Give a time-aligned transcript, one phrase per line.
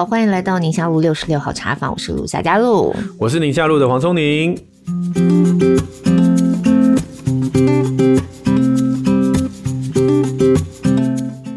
[0.00, 4.58] 好，欢迎来到宁夏路六十六号茶坊，我是陆夏佳露，我是宁夏路的黄聪宁。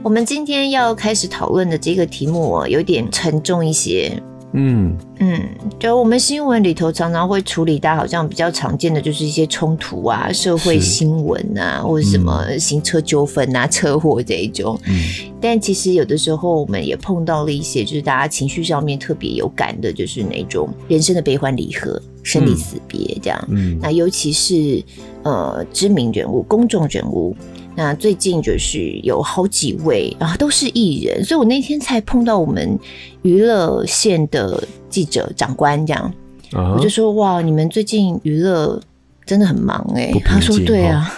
[0.04, 4.21] 我们今天要开始讨论的这个题目哦，有点沉重一些。
[4.54, 5.41] 嗯嗯，
[5.79, 14.79] 就我们新闻里头常常会处理到，好像比较常见的就是一些冲突啊、社会新闻啊，或者什么行车纠纷啊、车祸这一种。
[14.86, 14.95] 嗯，
[15.42, 23.47] 但其实有的时候我们也碰到了一些，就是大家情绪上面特别有感的，就是那种人生的悲欢离合、生离死别这样。
[23.50, 24.83] 嗯，那尤其是
[25.23, 27.36] 呃知名人物、公众人物。
[27.75, 32.77] 那最近就是有好几位啊，都是艺人，所以我那天才碰到我们
[33.23, 36.14] 娱乐线的记者长官这样
[36.52, 36.75] ，uh-huh.
[36.75, 38.80] 我就说哇，你们最近娱乐
[39.25, 41.09] 真的很忙哎、欸，他说对啊，哦、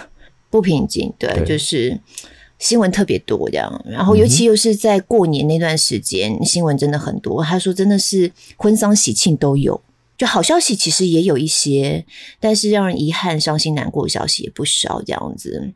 [0.50, 2.00] 不平静，对，对就是
[2.58, 7.44] 新闻特别多这样，然后尤其又是在过年那段时间，嗯、新闻真的很多。
[7.44, 9.82] 他说真的是婚丧喜庆都有，
[10.18, 12.06] 就好消息其实也有一些，
[12.40, 15.74] 但是让人遗憾、伤心、难过的消息也不少这样子。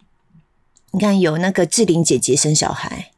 [0.91, 3.11] 你看，有那个志玲姐姐生小孩。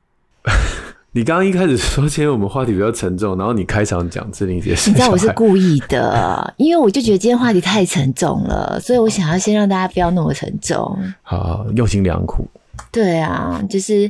[1.13, 10.77] 你刚刚一开始说今天我们话题比较沉重，然后你开场讲志玲姐生小孩，你知道我是故意的，因为我就觉得今天话题太沉重了，所以我想要先让大家不要那么沉重。
[11.21, 12.47] 好，好，用心良苦。
[12.89, 14.09] 对啊，就是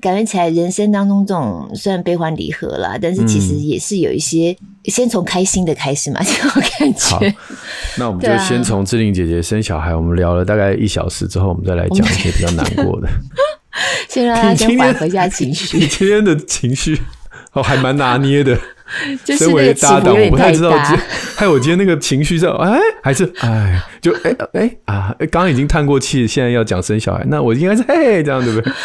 [0.00, 7.00] 感觉起来人生当中这种虽然悲欢离合啦，但是其实也是有一些、嗯、先从开心的开始嘛， 这种感觉。
[7.00, 7.20] 好，
[7.98, 13.08] 那我们就先从志玲姐姐生小孩、啊，我们聊了大概一小时之后，我们再来讲一些比较难过的。
[14.08, 15.76] 先让大家先缓和一下情绪。
[15.80, 17.00] 你今天的情绪
[17.52, 18.56] 哦，还蛮拿捏的。
[19.36, 20.96] 身为搭档，我不太知道今，
[21.36, 28.72] 还有 我今天那个情绪是哎，还是哎，就哎哎啊，刚刚已经叹过气，现在要讲生小孩，那我应该是嘿这样对不对？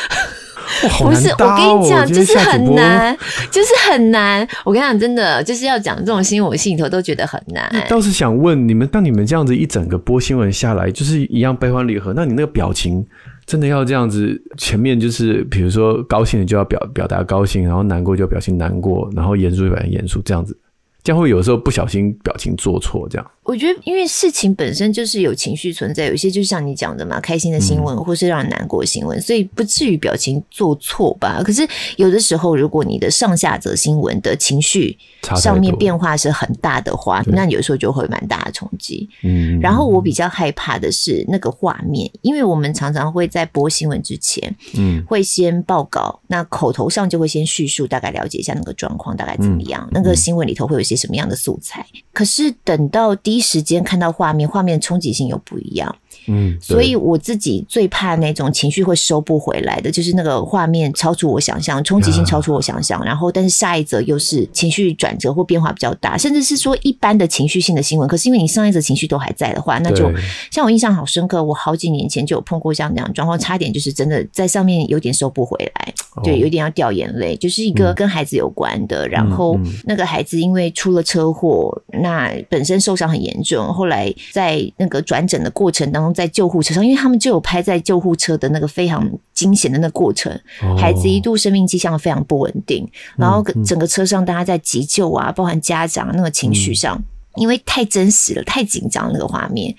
[0.81, 3.17] 不是，我跟你讲，就是很难，
[3.51, 4.47] 就是很难。
[4.63, 7.69] 我跟你讲，真的就是要讲这种新闻，我心里头都觉得很难。
[7.89, 13.05] 倒是想问你们，当你们这样子一整个播新闻下来，就是一样悲欢离合，那你那个表情？
[13.49, 20.55] 真的要这样子，前面就是比如说高兴的就要表表达高兴，然后难过就表情难过，然后严肃就表现严肃，这样子。
[21.01, 23.25] 这样会有时候不小心表情做错，这样。
[23.49, 31.41] 我觉得，因为事情本身就是有情绪存在，有一些就像你讲的嘛，开心的新闻或是让人难过的新闻，嗯，所以不至于表情做错吧。
[31.43, 31.67] 可是
[31.97, 34.95] 有的时候，如果你的上下则新闻的情绪
[35.35, 39.09] 上面变化是很大的话，那有时候就会蛮大的冲击。
[39.23, 39.59] 嗯。
[39.59, 51.83] 然后我比较害怕的是那个画面，因为我们常常会在播新闻之前，嗯，会先报告，那口头上就会先叙述，大概了解一下那个状况大概怎么样，嗯，那个新闻里头会有些什么样的素材。
[52.13, 55.95] 可是等到第一时间看到画面，画面冲击性又不一样。
[56.29, 70.11] 嗯，所以我自己最怕那种情绪会收不回来的，就是那个画面超出我想象，冲击性超出我想象，然后但是下一则又是情绪转折或变化比较大，甚至是说一般的情绪性的新闻，可是因为你上一则情绪都还在的话，那就
[70.51, 86.13] 像我印象好深刻，我好几年前就有碰过像这样状况，差点就是真的在上面有点收不回来，对，有点要掉眼泪，就是一个跟孩子有关的，然后那个孩子因为出了车祸，那本身受伤很严重，后来在那个转诊的过程当中。
[86.19, 90.37] 在救护车上，因为他们就有拍在救护车的那个非常惊险的那个过程，
[90.77, 92.85] 孩子一度生命迹象非常不稳定，
[93.15, 97.01] 然后整个车上大家在急救啊，包含家长那个情绪上，
[97.37, 99.73] 因为太真实了，太紧张那个画面，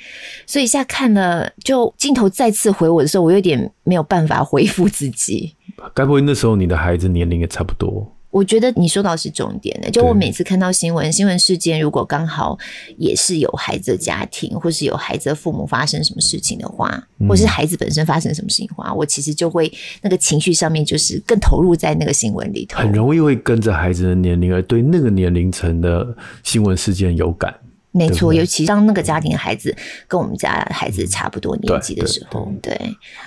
[0.47, 5.55] 所以现在看了，就镜头再次回我的时候，我有点没有办法回复自己。
[5.93, 8.11] 该不会那时候你的孩子年龄也差不多？
[8.31, 12.57] 我觉得你说到是重点的，就我每次看到新闻，新闻事件如果刚好
[12.97, 27.55] 也是有孩子的家庭，或是有孩子的父母发生什么事情的话，或是孩子本身发生什么事情的话，我其实就会那个情绪上面就是更投入在那个新闻里头，很容易会跟着孩子的年龄而对那个年龄层的新闻事件有感。
[27.93, 29.75] 没错，尤其当那个家庭的孩子
[30.07, 32.73] 跟我们家孩子差不多年纪的时候，对，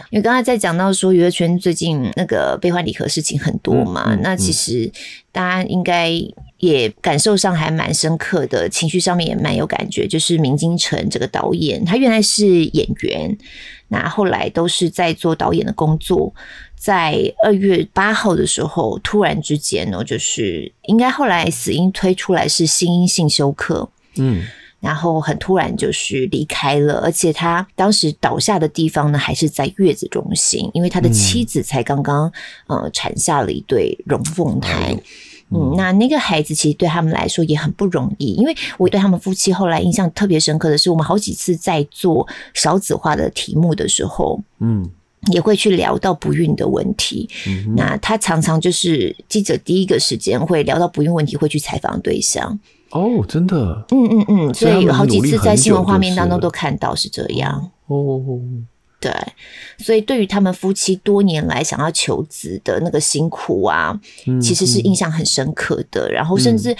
[0.09, 4.89] 因为刚才在讲到说娱乐圈最近那个悲欢离合事情很多嘛，嗯嗯、那其实
[5.33, 6.11] 大家应该
[6.59, 10.07] 也感受上还蛮深刻的，情绪上面也蛮有感觉。
[10.07, 13.37] 就是明金城这个导演，他原来是演员，
[13.89, 16.33] 那后来都是在做导演的工作，
[16.77, 23.89] 在二月八号的时候，突然之间呢，就是应该后来死因推出来是心因性休克。
[24.17, 24.43] 嗯，
[24.79, 32.31] 然后很突然就是离开了，而且他当时倒下的地方呢，还是在月子中心，因为他的妻子才刚刚
[32.67, 34.95] 呃产下了一对龙凤胎。
[35.49, 44.89] 嗯，那那个孩子其实对他们来说也很不容易，因为我对他们夫妻后来印象特别深刻的是，我们好几次在做少子化的题目的时候，嗯。
[45.31, 47.29] 也会去聊到不孕的问题。
[47.47, 52.59] 嗯、那他常常就是记者第一个时间会聊到不孕问题，会去采访对象。
[52.93, 57.71] 哦，真的，嗯嗯嗯，所以有好几次在新闻画面当中都看到是这样。
[57.87, 58.21] 哦，
[58.99, 59.11] 对，
[59.79, 66.07] 所以对于他们夫妻多年来想要求子的那个辛苦啊，嗯、其实是印象很深刻的。
[66.11, 66.75] 然后甚至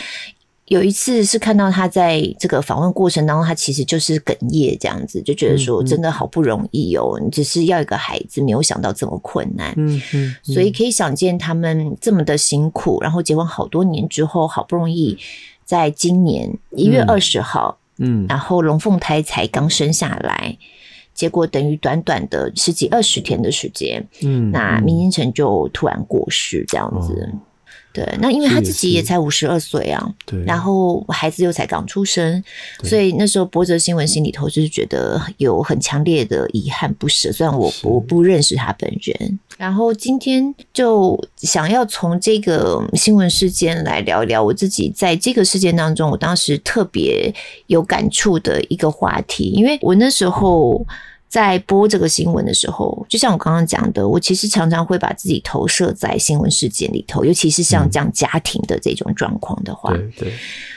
[0.68, 9.74] 有一次是看到他在这个访问过程当中，他其实就是哽咽这样子，就觉得说真的好不容易哦，你只是要一个孩子，没有想到这么困难。
[9.78, 15.18] 嗯嗯，所以可以想见他们这么的辛苦，然后结婚好多年之后，好不容易。
[15.74, 20.56] 在今年一月二十号，嗯，然后龙凤胎才刚生下来，
[21.16, 27.28] 结果等于短短的十几二十天的时间，嗯，那明金城就突然过世，这样子。
[27.34, 27.40] 哦。
[27.92, 32.44] 对，那因为他自己也才五十二岁啊，对，然后孩子又才刚出生，
[32.84, 37.32] 所以那时候波折新闻心里头就是觉得有很强烈的遗憾不舍。
[37.32, 47.34] 虽然我我不认识他本人，然后今天就想要从这个新闻事件来聊一聊我自己在这个事件当中，我当时特别
[47.68, 50.86] 有感触的一个话题，因为我那时候。
[51.30, 60.34] 在播这个新闻的时候，就像我刚刚讲的，我其实常常会把自己投射在新闻事件里头，尤其是像这样家庭的这种状况的话，对对。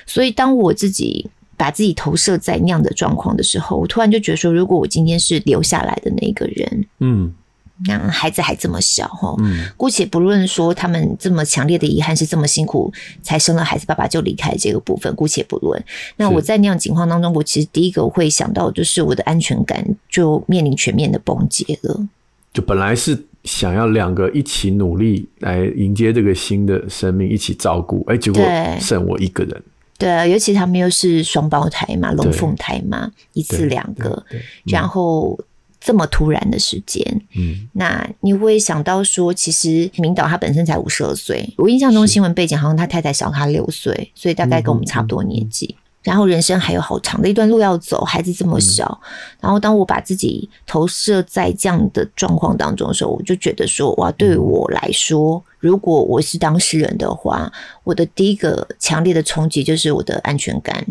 [0.07, 1.29] 所以当我自己
[1.59, 7.35] 把自己投射在那样的状况的时候，我突然就觉得说，如果我今天是留下来的那个人，嗯。
[7.85, 12.91] 那孩子还这么小哈，嗯，姑且不论说他们这么强烈的遗憾是这么辛苦
[13.21, 15.85] 才生了孩子，爸爸就离开这个部分，姑且不论。
[16.17, 22.09] 那我在那样情况当中，我其实第一个会想到就是我的安全感就面临全面的崩解了。
[22.55, 28.43] 就本来是想要两个一起努力来迎接这个新的生命，一起照顾，哎，结果
[28.81, 29.63] 剩我一个人。
[29.99, 34.25] 对啊，尤其他们又是双胞胎嘛，龙凤胎嘛，一次两个，
[34.65, 35.39] 然后。
[35.87, 37.05] 这么突然的时间，
[37.37, 45.67] 嗯，那你会想到说，其实明导他本身才五十二岁，我印象中新闻背景好像他太太小他六岁，所以大概跟我们差不多年纪。
[45.67, 49.07] 嗯嗯嗯、然后人生还有好长的一段路要走，孩子这么小，嗯、
[49.43, 57.53] 然后当我把自己投射在这样的状况当中的时候，我就觉得说，哇，对我来说，如果我是当事人的话，
[57.85, 60.85] 我的第一个强烈的冲击就是我的安全感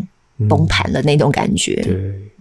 [0.48, 1.84] 崩盘了那种感觉。
[1.86, 2.32] 嗯、对。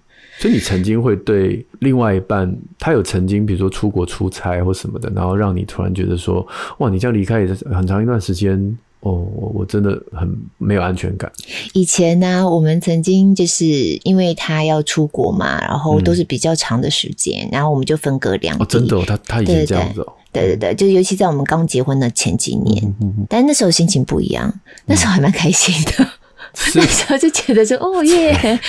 [0.46, 6.48] 所以你曾经会对另外一半，他有曾经比如说出国出差或什么的，然后让你突然觉得说，
[6.78, 8.56] 哇，你这样离开也是很长一段时间，
[9.00, 11.32] 哦，我我真的很没有安全感。
[11.74, 13.66] 以前呢、啊，我们曾经就是
[14.04, 18.64] 因为他要出国嘛，然后都是比较长的时间，嗯、然后我们就分隔两地。
[18.64, 20.14] 哦，真的、哦，他他以前这样子哦。
[20.32, 24.54] 对对对，就尤其在我们刚结婚的前几年，嗯嗯嗯，但那时候心情不一样，
[24.86, 26.08] 那时候还蛮开心的。
[26.56, 28.60] 嗯 那时候就觉得说哦耶，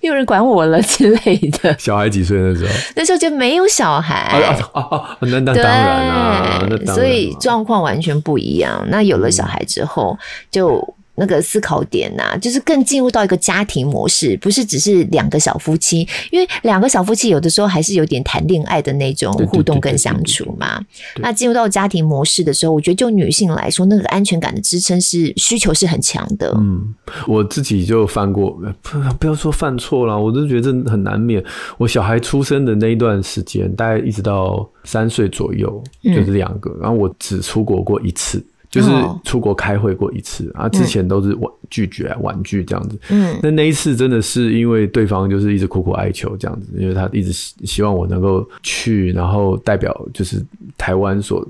[0.00, 1.76] 没有人管我了之类的。
[1.78, 2.72] 小孩几岁那时候？
[2.96, 4.14] 那时候就没有小孩。
[4.14, 5.16] 啊啊啊！
[5.20, 8.84] 那那当然啊，对，所以状况完全不一样。
[8.88, 10.18] 那有了小孩之后，
[10.50, 10.94] 就。
[11.20, 20.80] 那个思考点呐、啊，就是更进入到一个家庭模式，不是只是两个小夫妻，因为两个小夫妻有的时候还是有点谈恋爱的那种互动跟相处嘛。
[21.16, 26.50] 那进入到家庭模式的时候，我觉得就女性来说，那个安全感的支撑是需求是很强的。
[26.56, 26.94] 嗯，
[27.26, 31.44] 我自己就犯过，不不要说犯错了，我都觉得这很难免。
[31.76, 38.42] 我小孩出生的那一段时间，大概一直到三岁左右，就是两个，嗯、然后我只出国过一次。
[38.70, 38.88] 就是
[39.24, 42.96] 出国开会过一次、哦、啊，之前都是婉拒绝啊，婉拒这样子。
[43.08, 50.40] 嗯，那那一次真的是因为对方就是一直苦苦哀求这样子，因为他一直希希望我能够去，然后代表就是
[50.78, 51.44] 台湾所，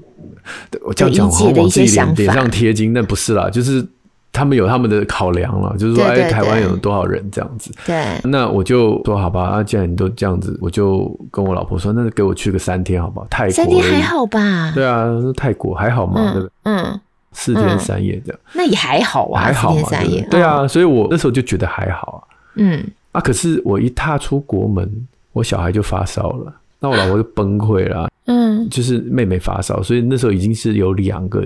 [0.81, 3.87] 我这样讲好像往自己脸脸上贴金，那不是啦，就是
[4.33, 7.71] 他们有他们的考量了，就是说哎，台湾有多少人这样子。
[7.85, 13.27] 对，那我就说好吧，啊，既然你都这样子，我就跟我老婆说，那就给我去个三天好不好？
[13.29, 14.73] 泰国三天还好吧？
[14.75, 16.53] 对啊，泰国还好嘛，对不对？
[16.63, 17.01] 嗯。
[17.33, 22.19] 四天三夜这样，那也还好啊，还好嘛，四天三夜，对啊，所以我那时候就觉得还好啊。
[22.57, 28.09] 嗯，啊，可是我一踏出国门，我小孩就发烧了，那我老婆就崩溃了。
[28.27, 31.45] 嗯，就是妹妹发烧，所以那时候已经是有两个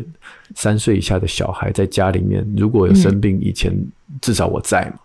[0.55, 3.73] 三岁以下的小孩在家里面，如果有生病，以前
[4.21, 4.99] 至少我在嘛。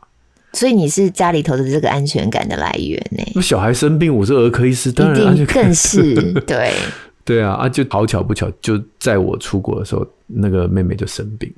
[0.54, 3.24] 所以你是家里头的这个安全感的来源呢？
[3.36, 6.74] 我小孩生病，我是儿科医师，当然更是对。
[7.24, 11.52] 对啊，啊，就好巧不巧，就在我出国的时候，那个妹妹就生病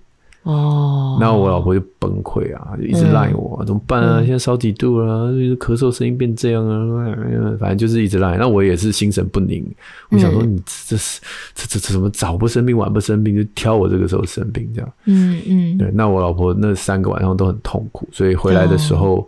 [0.44, 4.22] 哦，然后我老婆就崩溃啊，就一直赖我，嗯、怎么办啊？
[4.22, 7.16] 现在烧几度了，啊，咳嗽声音变这样啊，
[7.60, 8.38] 反正就是一直赖。
[8.38, 9.64] 那我也是心神不宁，
[10.10, 11.22] 我想说你这是
[11.54, 14.94] 这这这怎么早不生病晚不生病，就挑我这个时候生病这样。
[15.06, 19.28] 嗯嗯，对，那我老婆那三个晚上都很痛苦，所以回来的时候。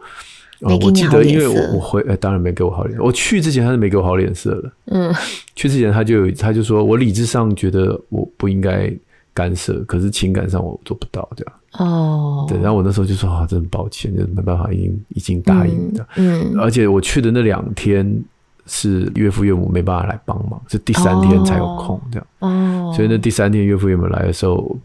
[0.66, 3.04] 我记得，因为我我回，呃，当然没给我好脸色。
[3.04, 4.72] 我去之前他是没给我好脸色的。
[4.86, 5.14] 嗯，
[5.58, 8.90] 去之前他就有，他就说我理智上觉得我不应该
[9.34, 11.54] 干涉，可是情感上我做不到这样。
[11.80, 16.08] 哦，对，然后我那时候就说啊，真的抱歉，就没办法，已经已经答应的。
[16.16, 18.24] 嗯，而且我去的那两天
[18.66, 22.28] 是岳父岳母没办法来帮忙，是第三天才有空这样。
[22.40, 24.76] 哦，所以那第三天岳父岳母来的时候。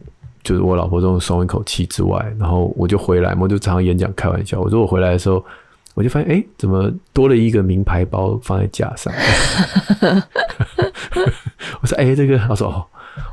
[0.44, 4.58] 就是我老婆终于松一口气之外，然后我就回来，我就常常演讲开玩笑。
[4.58, 5.44] 我说我回来的时候，
[5.92, 9.12] 我就发现，哎，怎么多了一个名牌包放在架上？
[11.82, 12.86] 我说，哎，这个，他说，哦。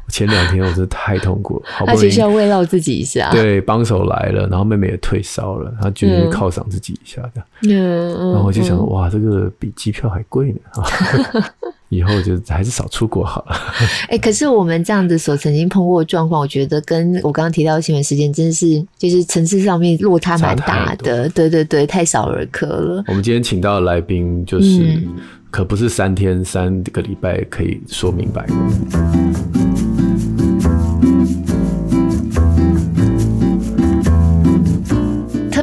[0.10, 3.30] 前两天我真的太痛苦了，好不容易，他其实要慰劳自己一下。
[3.32, 7.48] 对，帮手来了，然后妹妹也退烧了，他决定犒赏自己一下这样。
[7.64, 10.84] 嗯，然后我就想说，哇，这个比机票还贵呢啊！
[11.90, 13.56] 以后就还是少出国好了。
[14.10, 21.30] 哎、欸，可是我们这样子所曾经碰过的状况，我觉得跟我刚刚提到的新闻事件，真的是就是层次上面落差蛮大的。
[21.30, 23.04] 对对对，太少儿科了。
[23.08, 25.16] 我们今天请到的来宾，就是、嗯、
[25.52, 29.55] 可不是三天三个礼拜可以说明白的。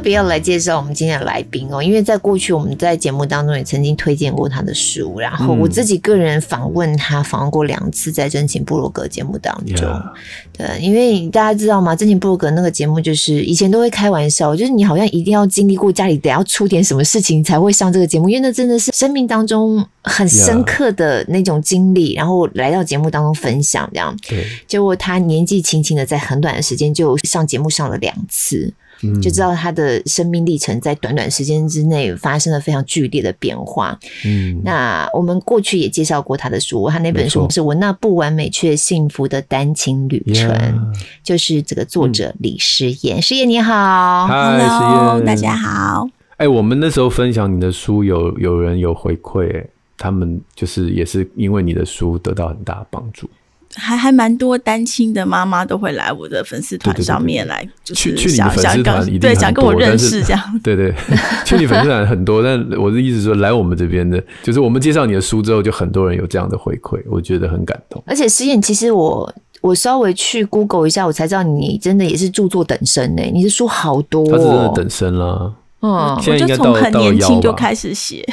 [0.02, 9.88] 别要来介绍我们今天的来宾哦，因为在过去我们在节目当中也曾经推荐过他的书，然后我自己个人访问他访问过两次，在真情部落格节目当中。
[9.88, 10.12] Yeah.
[10.58, 11.96] 对，因为大家知道吗？
[11.96, 22.16] 真情部落格那个节目就是以前都会开玩笑，就是你好像一定要经历过家里得要出点什么事情才会上这个节目，因为那真的是生命当中很深刻的那种经历，Yeah.
[22.18, 24.16] 然后来到节目当中分享这样。
[24.28, 28.72] 对，结果他年纪轻轻的，在很短的时间就上节目上了两次。
[29.20, 33.98] 就知道他的生命历程在短短时间之内发生了非常剧烈的变化。
[34.24, 40.92] 嗯，那我们过去也介绍过他的书，他那本书是我那不完美却幸福的单亲旅程，
[41.22, 43.20] 就是这个作者李诗燕。
[43.20, 46.08] 诗燕、嗯、你好，Hello，大家好。
[46.36, 49.66] 哎、欸，我们那时候分享你的书有，有有人有回馈，哎，
[49.96, 53.28] 他们就是也是因为你的书得到很大的帮助。
[53.74, 60.60] 还还蛮多单亲的妈妈都会来我的粉丝团上面来，就是想想跟对想跟我认识这样。
[60.62, 60.94] 对 对，
[61.44, 68.02] 去你粉丝团很多，但我的意思是说，来我们这边的，就是我们介绍你的书之后，就很多人有这样的回馈，我觉得很感动。
[68.06, 73.22] 而且诗燕，其实我我稍微去 Google 一下，我才知道你真的也是著作等身呢。
[73.32, 75.54] 你的书好多，他是真的等身了。
[75.82, 78.24] 嗯，我就从很年轻就开始写，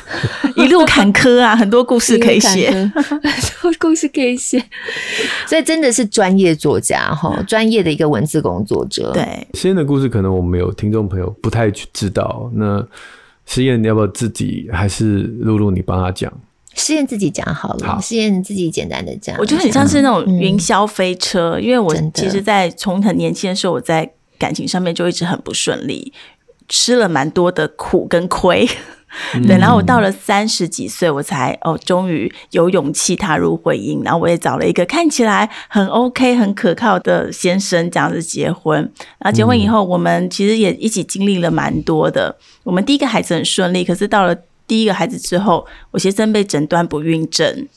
[0.56, 3.20] 一路坎坷啊，很多故事可以写， 很
[3.60, 4.58] 多故事可以写，
[5.46, 9.12] 所以真的是专业作家哈，专业的一个文字工作者。
[9.12, 12.82] 对，实验的故事可能我们有听众朋友不太知道，那
[13.44, 16.32] 实验你要不要自己还是露露你帮他讲？
[16.74, 19.36] 诗燕自己讲好了，诗燕自己简单的讲。
[19.38, 26.12] 我觉得很像是那种云霄飞车，因为我其实，在从很年轻的时候，我在感情上面就一直很不顺利。
[26.68, 28.68] 吃了蛮多的苦跟亏，
[29.46, 38.80] 对，然后我到了三十几岁，我才哦，终于有勇气踏入婚姻，然后我也找了一个看起来很 OK、很可靠的先生，这样子结婚。
[39.18, 42.36] 然后结婚以后，我们其实也一起经历了蛮多的。
[42.62, 44.34] 我们第一个孩子很顺利，可是到了
[44.66, 47.68] 第一个孩子之后，我先生被诊断不孕症。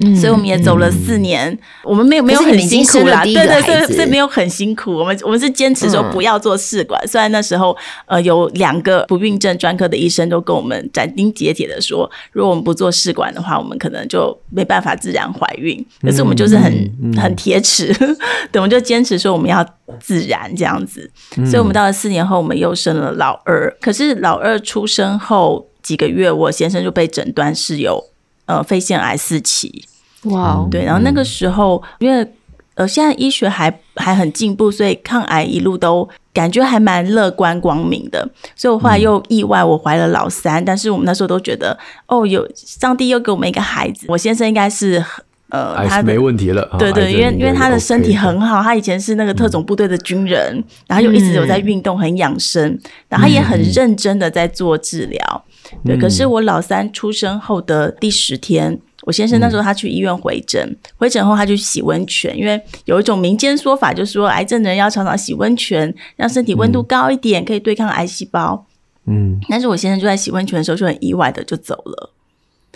[0.00, 4.92] 嗯，所以我们也走了四年，嗯、我们没有没有很辛苦啦，对对对，所以没有很辛苦。
[4.92, 7.74] 我们我们是坚持说不要做试管，嗯、虽然那时候
[8.04, 15.82] 呃有两个不孕症专科的医生都跟我们斩钉截铁的说，如果我们不做试管的话，我们可能就没办法自然怀孕。
[16.02, 16.72] 可是我们就是很、
[17.16, 17.90] 很铁齿，
[18.52, 19.66] 对，我们就坚持说我们要
[19.98, 21.10] 自然这样子。
[21.46, 23.74] 所以我们到了四年后，我们又生了老二。
[23.80, 28.04] 可是老二出生后几个月，我先生就被诊断是有。
[28.46, 29.84] 呃，肺腺癌四期，
[30.22, 32.26] 哇 Wow，对，然后那个时候，因为
[32.74, 38.28] 呃，现在医学还还很进步，所以抗癌一路都感觉还蛮乐观光明的。
[38.54, 41.76] 所以我后来又意外，我怀了老三，嗯、但是我们那时候都觉得，
[42.06, 45.02] 哦，有上帝又给我们一个孩子，我先生应该是
[45.48, 52.62] 呃，他没问题了，对对，因为因为他的身体很好，他以前是那个特种部队的军人，嗯、然后又一直有在运动，很养生，
[53.08, 55.44] 然后他也很认真的在做治疗。
[55.84, 68.66] 对，可是我老三出生后的第十天，我先生那时候他去医院回诊，嗯、回诊后他就洗温泉，因为有一种民间说法，就是说癌症的人要常常洗温泉，让身体温度高一点，可以对抗癌细胞。
[69.06, 72.10] 嗯，但是我先生就在洗温泉的时候就很意外的就走了。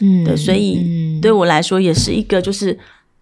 [0.00, 2.76] 嗯，对，所以对我来说也是一个，就是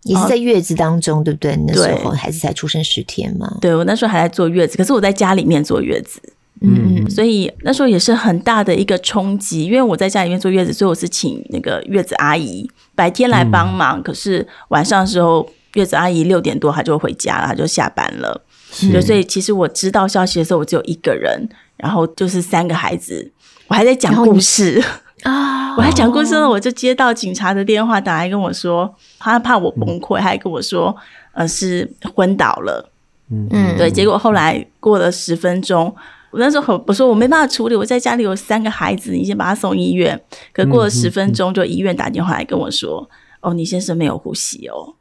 [0.04, 1.56] 也是在月子当中，对不对？
[1.66, 3.58] 那时候孩子才出生十天嘛。
[3.61, 6.20] 对，我那时候还在坐月子，可是我在家里面坐月子。
[6.61, 18.44] 嗯，所以那时候也是很大的一个冲击，因为我在家里面坐月子，所以我是请那个月子阿姨白天来帮忙，嗯、可是晚上的时候，月子阿姨六点多她就回家了，她就下班了。
[18.90, 23.30] 对所以其实我知道消息的时候，我只有一个人，然后就是三个孩子，
[23.68, 24.82] 我还在讲故事
[25.22, 30.94] 啊，我还讲故事呢，我就接到警察的电话打来跟我说，他怕我崩溃，还跟我说，
[31.32, 32.90] 呃，是昏倒了。
[33.30, 35.94] 嗯嗯，对，结果后来过了十分钟。
[36.30, 40.18] 我那时候我说我没办法处理，我在家里有三个孩子，你先把他送医院。
[40.52, 43.00] 可过了十分钟，就医院打电话来跟我说
[43.40, 44.94] ：“嗯嗯、哦，你先生没有呼吸哦。”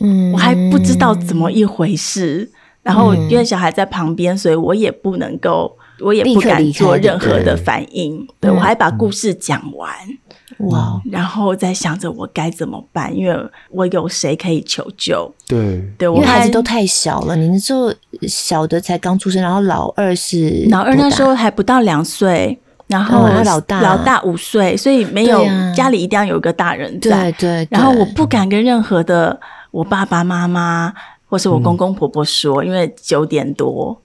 [0.00, 2.50] 嗯，我还不知道怎么一回事。
[2.82, 8.16] 然后因为小孩在旁边，所以我也不能够，我也不敢做任何的反应。
[8.40, 9.90] 对，对我还把故事讲完。
[10.58, 11.00] 哇！
[11.10, 13.36] 然后在想着我该怎么办，因为
[13.70, 15.32] 我有谁可以求救？
[15.48, 27.32] 对对，因为孩子都太小了，你那时候小的才刚出生，然后老二是老二那时候还不到两岁，然后老大老大五岁，所以没有家里一定要有个大人在。
[27.32, 27.68] 对对。
[27.70, 29.38] 然后我不敢跟任何的
[29.72, 30.92] 我爸爸妈妈
[31.26, 34.00] 或是我公公婆婆说，因为九点多。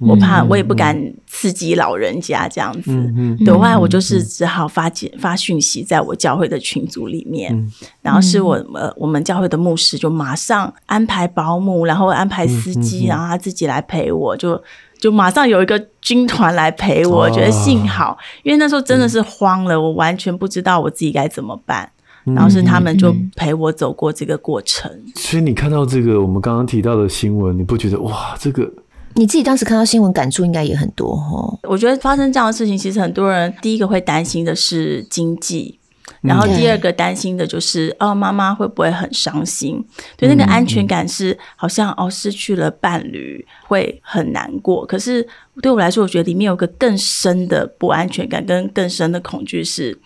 [0.00, 2.90] 我怕，我也不敢刺激老人家这样子。
[2.90, 3.46] 嗯嗯。
[3.54, 14.60] 后来我就是只好发简发讯息在我教会的群组里面，嗯、然后是我呃我们教会的牧师就马上安排保姆，然后安排司机，嗯、然后他自己来陪我，就
[14.98, 17.18] 就马上有一个军团来陪我。
[17.18, 21.90] 我觉得幸好，因为那时候真的是慌了，我完全不知道我自己该怎么办。
[22.24, 24.90] 然后是他们就陪我走过这个过程。
[25.16, 28.70] 所以你看到这个我们刚刚提到的新闻，你不觉得哇这个？
[29.14, 31.58] 你自己当时看到新闻感触应该也很多哦。
[31.64, 35.78] 我觉得发生这样的事情，其实很多人第一个会担心的是经济，
[36.20, 39.84] 然后第二个担心的就是哦，妈妈会不会很伤心？
[40.16, 44.86] 对，那个安全感是好像哦，失去了伴侣会很难过。
[44.86, 45.26] 可是
[45.60, 49.98] 对我来说，我觉得里面有个更深的不安全感跟更深的恐惧是。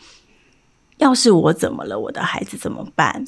[0.99, 3.25] 要是我怎么了，我的孩子怎么办？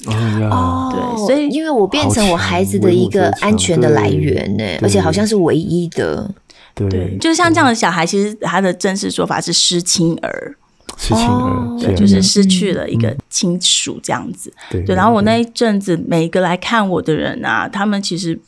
[0.49, 6.29] 哦，对，所以因为我变成我孩子的一个安全的来源呢，而且好像是唯一的。
[6.73, 10.55] 对，就像这样的小孩，其实他的正式说法是失亲儿，
[10.95, 14.53] 失亲儿，对，就是失去了一个亲属这样子。
[14.69, 18.39] 对，然后我那一阵子，每一个来看我的人啊，他们其实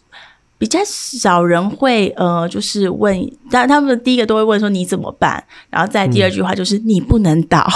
[0.59, 7.67] 比较少人会呃，就是问，但他们第一个都会问说你怎么办，然后再第二句话就是你不能倒。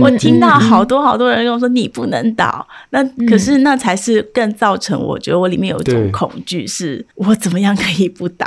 [0.00, 8.46] 我听到好多好多人跟我说：“你不能倒。”那可是那才是更造成我觉得我里面有一种恐惧，是我怎么样可以不倒？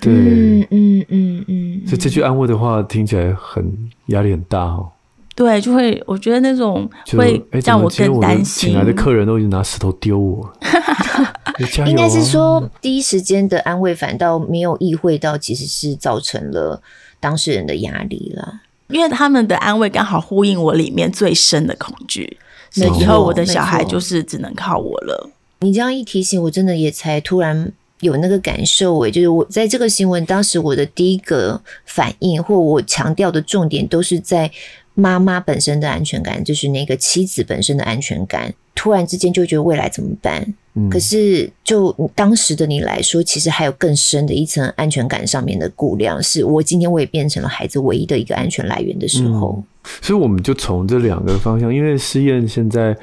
[0.00, 1.82] 对，嗯嗯嗯嗯。
[1.86, 4.88] 所以这句安慰的话听起来很压力很大哦。
[5.34, 8.70] 对，就会我觉得那种会让我更担心。
[8.70, 10.52] 请来的客人都已经拿石头丢我。
[11.86, 16.82] 应该是说第一时间的安慰，反倒没有意会到，其实是造成了
[17.20, 18.60] 当事人的压力了。
[18.92, 22.38] 因为他们的安慰刚好呼应我里面最深的恐惧，
[22.76, 25.30] 那以以后我的小孩就是只能靠我了。
[25.60, 34.50] 你这样一提醒，我真的也才突然有那个感受诶，就是我在这个新闻当时我的第一个反应，或我强调的重点，都是在
[34.94, 38.52] 妈妈本身的安全感，就是那个妻子本身的安全感。
[38.74, 40.54] 突然之间就觉得未来怎么办？
[40.74, 49.56] 嗯，可是就当时的你来说，其实还有更深的一层安全感上面的估量，是我今天我也变成了孩子唯一的一个安全来源的时候。
[49.58, 49.64] 嗯，
[50.00, 52.96] 所以我们就从这两个方向，因为诗燕现在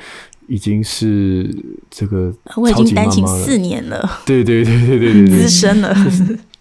[0.48, 1.48] 已经是
[1.92, 5.96] 这个妈妈，我已经单亲四年了，对对对对对对，资深了。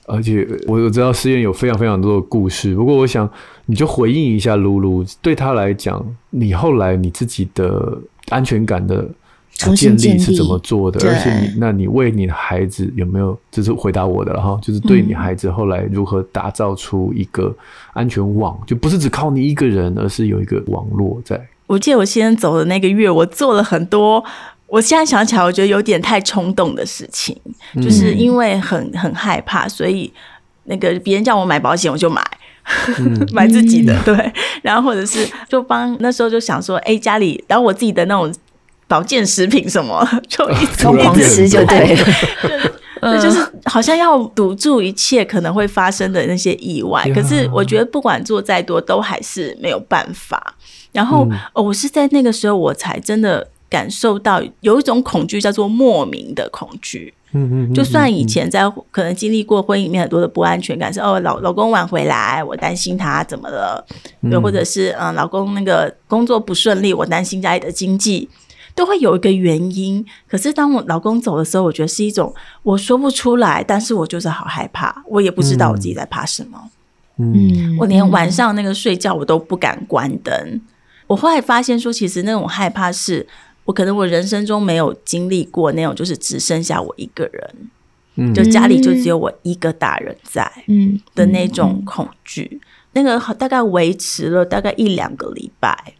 [0.06, 3.30] 而且我我知道诗燕有非常非常多的故事，不过我想
[3.66, 7.98] 你就回应一下露露，对他来讲，你后来你自己的。
[8.30, 9.08] 安全感的
[9.74, 11.08] 建立是怎么做的？
[11.08, 13.36] 而且你，那你为你的孩子有没有？
[13.50, 17.54] 这是回答我的了哈，就是对你孩子后来如何打造出一个
[17.92, 21.40] 安全网，就不是只靠你一个人，而是有一个网络在。
[21.66, 24.24] 我记得我先走的那个月，我做了很多，
[24.66, 27.36] 我现在想起来，我觉得有点太冲动的事情，
[27.82, 30.12] 就是因为很很害怕，所以
[30.64, 32.22] 那个别人叫我买保险，我就买。
[33.32, 34.14] 买自己的对，
[34.60, 38.30] 然后或者是就帮那时候就想说，哎、欸，家里，然后我自己的那种
[38.88, 42.04] 保健食品什么， 就一直疯狂吃就对了，
[43.00, 47.08] 对，就是好像要堵住一切可能会发生的那些意外。
[47.14, 50.54] 可是我觉得不管做再多，都还是没有办法。
[50.90, 57.12] 然后我是在那个时候，我才真的感受到有一种恐惧，叫做莫名的恐惧。
[57.32, 63.84] 嗯嗯，就算以前在可能经历过婚姻里面很多的不安全感，是哦，老老公晚回来，我担心他怎么了，
[64.22, 68.26] 又或者是嗯，老公那个工作不顺利，我担心家里的经济，
[68.78, 70.06] 都会有一个原因。
[70.28, 76.70] 可是当我老公走的时候，我觉得是一种我说不出来，但是我就是好害怕，我也不知道我自己在怕什么。
[77.16, 80.60] 嗯，我连晚上那个睡觉我都不敢关灯。
[81.08, 83.26] 我后来发现说，其实那种害怕是。
[83.64, 87.54] 我可能我人生中没有经历过那种，就是只剩下我一个人，
[88.14, 92.48] 嗯，就家里就只有我一个大人在，嗯，的那种恐惧。
[92.50, 92.60] 嗯，
[92.94, 95.92] 那个大概维持了大概一两个礼拜。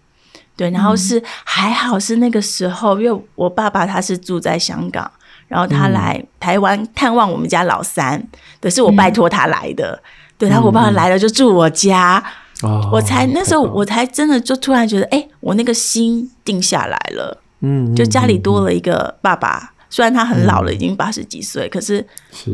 [0.59, 5.09] 对，然后是、嗯、还好是那个时候，因为我爸爸他是住在香港，
[5.47, 8.21] 然后他来台湾探望我们家老三，
[8.61, 9.92] 对，是我拜托他来的。
[9.92, 10.03] 嗯、
[10.37, 12.21] 对，然后我爸爸来了就住我家，
[12.64, 19.75] 嗯、我才那时候我才真的就突然觉得，哎，我那个心定下来了，嗯，就家里多了一个爸爸。
[19.90, 22.07] 虽然他很老了，已经八十几岁，嗯、可是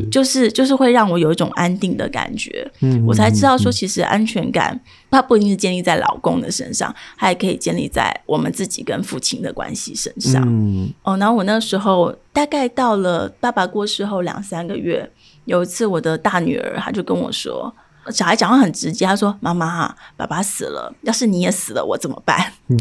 [0.08, 2.70] 就是就是会让我有一种安定的感觉。
[2.80, 4.78] 嗯，我才知道说，其实安全感
[5.14, 10.42] 它不一定是建立在老公的身上，它也可以建立在我们自己跟父亲的关系身上。
[10.46, 15.10] 嗯，哦，然后我那时候大概到了爸爸过世后两三个月，
[15.44, 17.72] 有一次我的大女儿她就跟我说。
[18.10, 22.52] 小孩讲话很直接，她说：“妈妈哈，爸爸死了，要是你也死了，我怎么办？”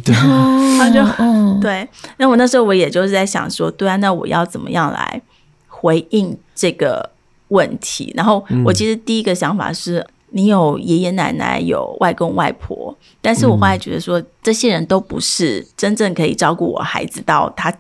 [0.77, 1.01] 她就
[1.61, 1.87] 对。
[2.17, 5.21] 那我那时候我也就是在想说，对啊，那我要怎么样来
[5.69, 7.09] 回应这个
[7.47, 8.11] 问题？
[8.17, 17.73] 然后我其实第一个想法是，你有爷爷奶奶，有外公外婆，但是我后来觉得说，这些人都不是真正可以照顾我孩子到他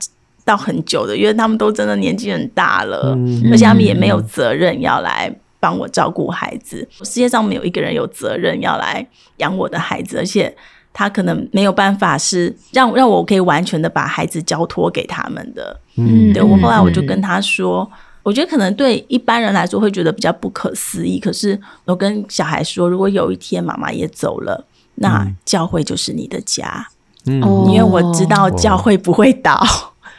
[0.45, 3.17] 到很久的，因为他们都真的年纪很大了，
[3.51, 5.33] 而且他们也没有责任要来。
[5.63, 10.53] 帮我照顾孩子，世界上没有一个人有责任要来养我的孩子，而且
[10.91, 15.79] 他可能没有办法是让让我可以完全的把孩子交托给他们的。
[15.95, 26.87] 嗯，对，我后来我就跟他说，嗯、我觉得可能对一般人来说会觉得比较不可思议，可是我跟小孩说，如果有一天妈妈也走了，那教会就是你的家。
[27.25, 29.61] 嗯，因为我知道教会不会倒。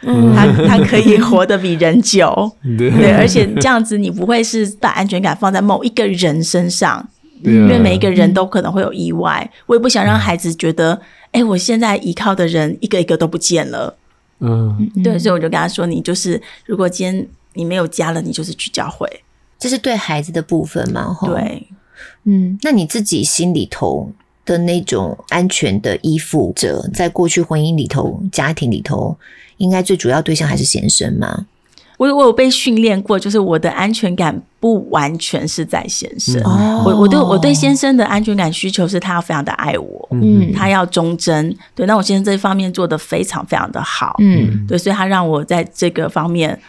[0.01, 7.07] 嗯， 他他可以活得比人久， 对，对，而且这样子你不会是把安全感放在某一个人身上，
[7.43, 9.49] 对因为每一个人都可能会有意外。
[9.65, 10.93] 我也不想让孩子觉得，
[11.31, 13.95] 哎、欸，我现在依靠的人一个一个都不见了。
[14.41, 19.09] 嗯，对，所以我就跟他说，你就是如果今天你没有家了，你就是去教会，
[19.57, 21.17] 这是对孩子的部分嘛？
[21.25, 21.67] 对，
[22.25, 24.11] 嗯，那你自己心里头
[24.45, 29.17] 的那种安全的依附者，在过去婚姻里头、家庭里头。
[29.57, 31.45] 应该最主要对象还是先生吗？
[31.97, 36.43] 我我有被训练过，就是我的安全感不完全是在先生。
[36.43, 41.55] 嗯、我我对我对先生的安全感需求是他要非常的爱我，嗯，他要忠贞。
[41.73, 46.59] 对，那我先生这一方面做得非常非常的好，嗯，对，所以他让我在这个方面，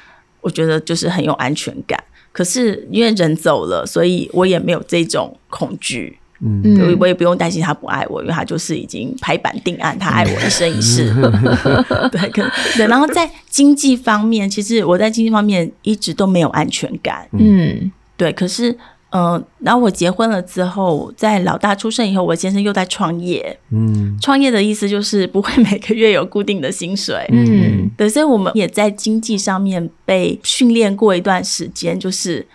[0.47, 1.99] 我觉得就是很有安全感。
[2.31, 6.17] 可是因为人走了，所以我也没有这种恐惧。
[6.41, 11.11] 嗯，我我也不用担心他不爱我，因为他就是已经排版定案，他爱我一生一世。
[12.13, 12.87] 对，可对。
[12.87, 17.27] 然后在经济方面，其实我在经济方面一直都没有安全感。
[17.33, 18.31] 嗯，对。
[18.35, 18.77] 可是，
[19.11, 23.59] 嗯、呃，然后我结婚了之后，在老大出生以后，我先生又在创业。
[23.71, 27.25] 嗯，创业的意思就是不会每个月有固定的薪水。
[27.31, 28.09] 嗯，对。
[28.09, 32.47] 所以我们也在经济上面被训练过一段时间，就是。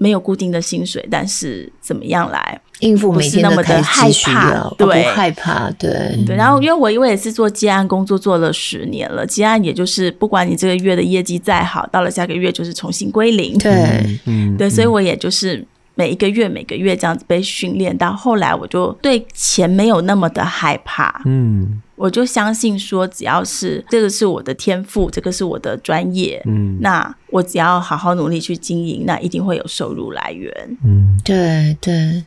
[0.00, 4.72] 没有固定的薪水，但是怎么样来应付每天那么的害怕？
[4.78, 6.36] 对，不害怕，对对。
[6.36, 13.58] 然后，因为我因为也是做接案工作，做了十年了，接案也就是不管你这个月的业绩再好，到了下个月就是重新归零。
[13.58, 15.66] 对，嗯，对，所以我也就是
[15.98, 21.20] 每一个月每个月这样子被训练，到后来我就对钱没有那么的害怕。
[21.24, 21.82] 嗯。
[21.96, 30.48] 我就相信说，只要是这个是我的天赋，这个是我的专业，嗯，那我只要好好努力去经营，那一定会有收入来源。
[30.84, 32.22] 嗯，对对，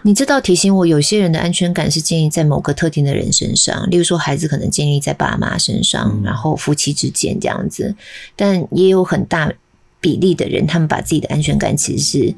[0.00, 7.94] 你这倒提醒我，有些人的安全感是建立在某个特定的人身上，例如说孩子可能建立在爸妈身上，嗯，然后夫妻之间这样子，
[8.34, 9.52] 但也有很大
[10.00, 12.34] 比例的人，他们把自己的安全感其实是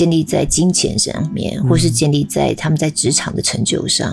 [0.00, 4.10] 建立在金钱上面，或是建立在他们在职场的成就上。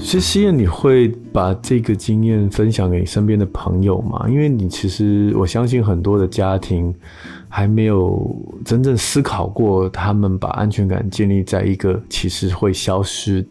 [0.00, 4.24] 其实希燕，你会把这个经验分享给你身边的朋友吗？
[4.28, 6.94] 因为你其实我相信很多的家庭
[7.48, 8.32] 还没有
[8.64, 13.44] 真正思考过，他们把安全感建立在一个其实会消失。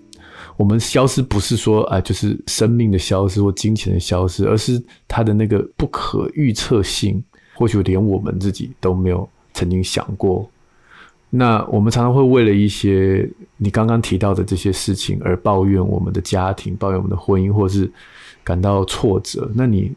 [0.59, 10.45] 我们消失不是说啊，就是生命的消失或金钱的消失，而是它的那个不可预测性，或许连我们自己都没有曾经想过。
[11.29, 17.89] 那我们常常会为了一些你刚刚提到的这些事情而抱怨我们的家庭，抱怨我们的婚姻，或是
[18.43, 19.49] 感到挫折。
[19.55, 19.93] 那你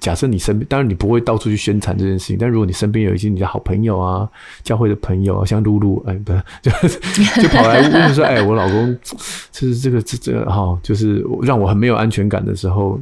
[0.00, 4.28] 假设你身边，当然你不会到处去宣传这件事情，但如果你身边有一些你的好朋友啊、
[4.62, 8.98] 教会的朋友啊，像露露，哎，不是， 就就跑来问说，哎，我老公
[9.50, 13.00] 就是这个这这个哈，就是让我很没有安全感的时候，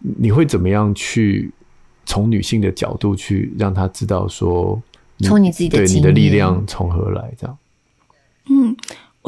[0.00, 1.50] 你会怎么样去
[2.04, 4.80] 从女性的角度去让他知道说？
[5.24, 7.32] 从你自己的对你的力量从何来？
[7.36, 7.58] 这样，
[8.50, 8.76] 嗯，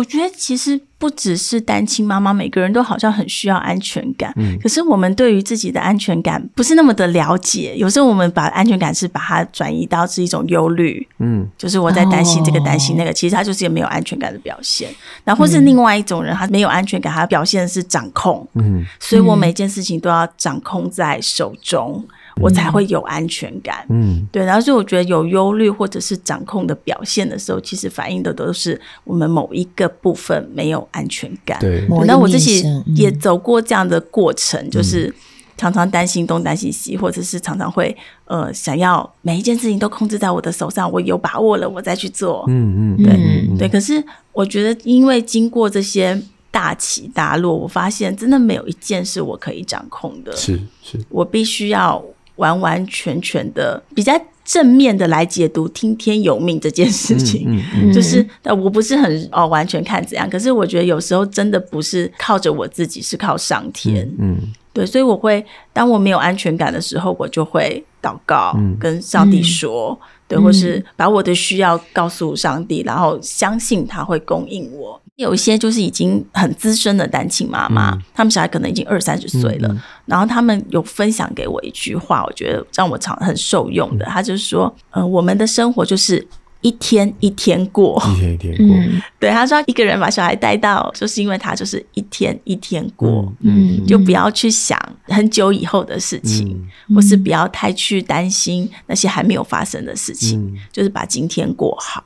[0.01, 4.33] 我觉得其实不只是单亲妈妈，每个人都好像很需要安全感。
[4.37, 7.77] 嗯，可是我们对于自己的安全感不是那么的了解。
[7.77, 11.07] 有时候我们把安全感是把它转移到是一种忧虑。
[11.19, 14.89] 嗯，就是我在担心这个担心那个，其实他就是一个没有安全感的表现。
[15.23, 18.49] 然后或是另外一种人，他没有安全感，他表现的是掌控。
[18.55, 22.03] 嗯，所以我每件事情都要掌控在手中。
[22.37, 31.59] 我才会有安全感，嗯，对，然后所以我觉得有忧虑或者是掌控的表现的时候，其实反映的都是我们某一个部分没有安全感。
[31.59, 32.63] 对，那我自己
[32.95, 35.13] 也走过这样的过程，嗯、就是
[35.57, 37.95] 常常担心东担心西，或者是常常会
[38.27, 42.45] 呃想要每一件事情都控制在我的手上，我有把握了我再去做。
[42.49, 43.13] 嗯嗯，对
[43.51, 43.69] 嗯对。
[43.69, 46.19] 可是我觉得，因为经过这些
[46.51, 50.35] 大起大落，我发现真的没有一件是我可以掌控的。
[50.37, 52.03] 是是，我必须要。
[52.41, 54.13] 完完全全的比较
[54.45, 64.05] 正面的来解读听天由命这件事情，嗯嗯嗯、就是我不是很哦完全看怎样，可是我觉得有时候真的不是靠着我自己，是靠上天。
[64.19, 64.53] 嗯，嗯。
[64.73, 75.00] 对，所以我会当我没有安全感的时候，我就会祷告，跟上帝说，嗯、对，或是把我的需要告诉上帝，然后相信他会供应我。
[75.21, 84.07] 有一些就是已经很资深的单亲妈妈，嗯、他们小孩可能已经二三十岁了，嗯嗯、然后他们有分享给我一句话，我觉得让我常很受用的。
[84.07, 86.27] 嗯、他就是说，嗯、呃，我们的生活就是
[86.63, 88.67] 一天一天过，一天一天过。
[88.77, 94.79] 嗯、对，他说一个人把小孩带到，就是因为他就是一天一天过，嗯，嗯就不要去想
[95.09, 96.49] 很久以后的事情，
[96.89, 102.03] 嗯、或是不要太去担心那些还没有发生的事情，嗯、就是把今天过好。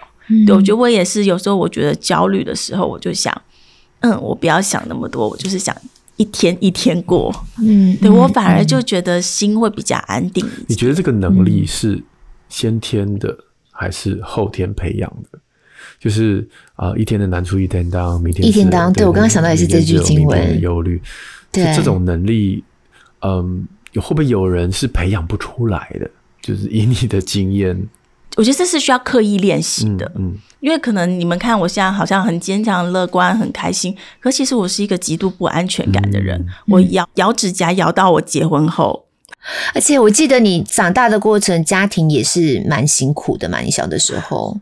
[0.46, 1.24] 对，我觉得我也是。
[1.24, 3.42] 有时候我觉得焦虑的时候，我就想，
[4.00, 5.76] 嗯，我不要想那么多，我就是想
[6.16, 7.30] 一天一天过。
[7.58, 10.46] 嗯，对，我反而就觉得心会比较安定。
[10.66, 12.02] 你觉得这个能力是
[12.48, 13.36] 先天的
[13.70, 15.38] 还是后天培养的？
[16.00, 18.90] 就是啊，一天的难处一天当，明天一天当。
[18.92, 20.60] 对，我刚刚想到也是这句经文。
[20.60, 21.00] 忧虑，
[21.52, 22.64] 对这种能力，
[23.20, 26.10] 嗯，会不会有人是培养不出来的？
[26.40, 27.78] 就是以你的经验。
[28.36, 36.36] 我觉得这是需要刻意练习的，嗯，嗯，因为可能你们看我现在好像很坚强、乐观、很开心，可其实我是一个极度不安全感的人。
[36.40, 39.04] 嗯、我咬咬指甲咬到我结婚后，
[39.72, 43.60] 而且我记得你长大的过程，家庭也是蛮辛苦的嘛。
[43.60, 44.58] 你小的时候，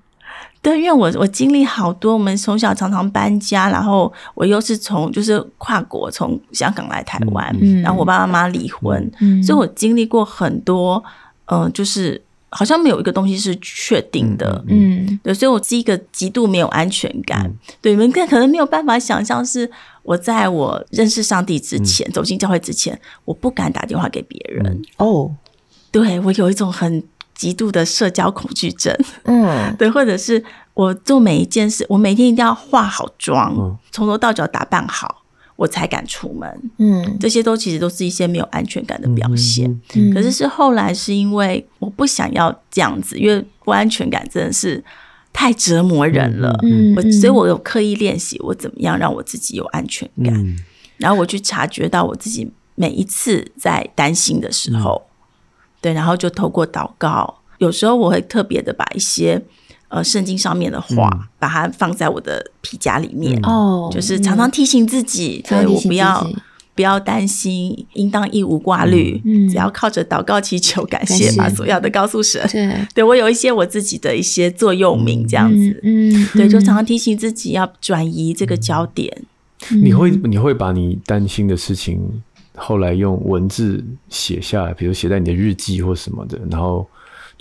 [0.60, 11.02] 对，因为我我经历好多，我们从小常常搬家，然后我又是从就是跨国从香港来台湾，嗯、然后我爸爸妈妈离婚，嗯、所以我经历过很多，
[11.46, 12.20] 嗯、呃，就是。
[12.54, 17.46] 好像没有一个东西是确定的，嗯，对，所以我是一个极度没有安全感。
[17.46, 19.68] 嗯、对，你们可能没有办法想象，是
[20.02, 24.82] 我在我认识上帝之前，嗯、走进教会之前，我不敢打电话给别人。
[24.98, 25.34] 哦，
[25.90, 27.02] 对，我有一种很
[27.34, 28.94] 极度的社交恐惧症。
[29.24, 35.21] 嗯， 对，或者是我做每一件事，我每天一定要化好妆，嗯、从头到脚打扮好。
[35.62, 39.70] 我才敢出门，嗯，这些都其实都是一些没有安全感的表现。
[39.94, 44.82] 嗯嗯、可是是后来是因为我不想要这样子，因为不安全感真的是
[45.32, 46.58] 太折磨人了。
[46.64, 50.34] 嗯，我所以我有刻意练习，我怎么样让我自己有安全感。
[50.34, 50.58] 嗯、
[50.96, 55.14] 然后我去察觉到我自己每一次在担心的时候，嗯、
[55.80, 59.40] 对，然后就透过祷告，有时候我会特别的把一些。
[59.92, 66.26] 呃，圣经上面的话，嗯、把它放在我的皮夹里面，哦、嗯，就是常常提醒自己，所以、嗯、我不要
[66.74, 71.38] 不要担心，应当一无挂虑，嗯、只要靠着祷告祈求感谢，感谢。
[71.38, 72.40] 把所要的告诉神。
[72.50, 76.28] 对，对我有一些我自己的一些座右铭，这样子，嗯，嗯。
[76.32, 79.14] 对，就常常提醒自己要转移这个焦点。
[79.70, 82.00] 嗯、你会你会把你担心的事情
[82.54, 86.88] 后来用文字写下来，比如写在你的日记或什么的，然后。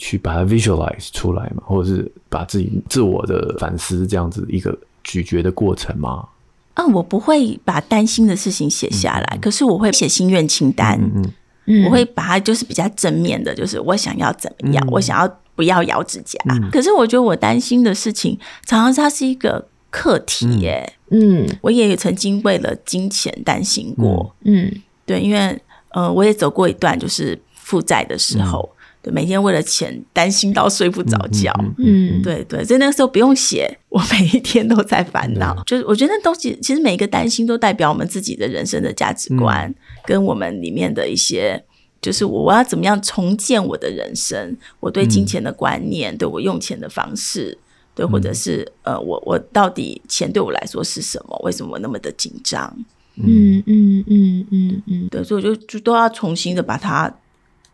[0.04, 6.28] 去把它 visualize 出来嘛，或者是把自己自我的反思这样子一个咀嚼的过程吗？
[6.74, 11.00] 啊，我不会把担心的事情写下来，嗯、可是我会写心愿清单。
[11.00, 11.24] 嗯
[11.68, 16.40] 嗯，我会把它就是比较正面的，就是我想要怎么样，嗯、我想要不要咬指甲。
[16.50, 18.36] 嗯、可是我觉得我担心的事情，
[18.66, 20.94] 常常它是一个课题耶。
[21.12, 24.36] 嗯，我也曾经为了金钱担心过。
[24.46, 24.74] 嗯，
[25.06, 28.68] 对，因为呃，我也走过一段就是负债的时候。
[28.74, 31.52] 嗯对，每天为了钱担心到睡不着觉。
[31.80, 35.56] 嗯，对对，所以那个时候不用写，我每一天都在烦恼。
[35.58, 41.64] 嗯、 就是我觉得那东西，其实每一个担心都代表我们自己的人生的价值观，嗯、跟我们里面的一些，
[42.00, 47.58] 就是我要怎么样重建我的人生，我对金钱的观念，嗯、对我用钱的方式，
[47.96, 51.36] 对，或者是、嗯、呃，我我到底钱对我来说是什么？
[51.44, 52.72] 为什么我那么的紧张？
[53.16, 57.12] 嗯嗯嗯嗯嗯，对，所以我就就都要重新的把它。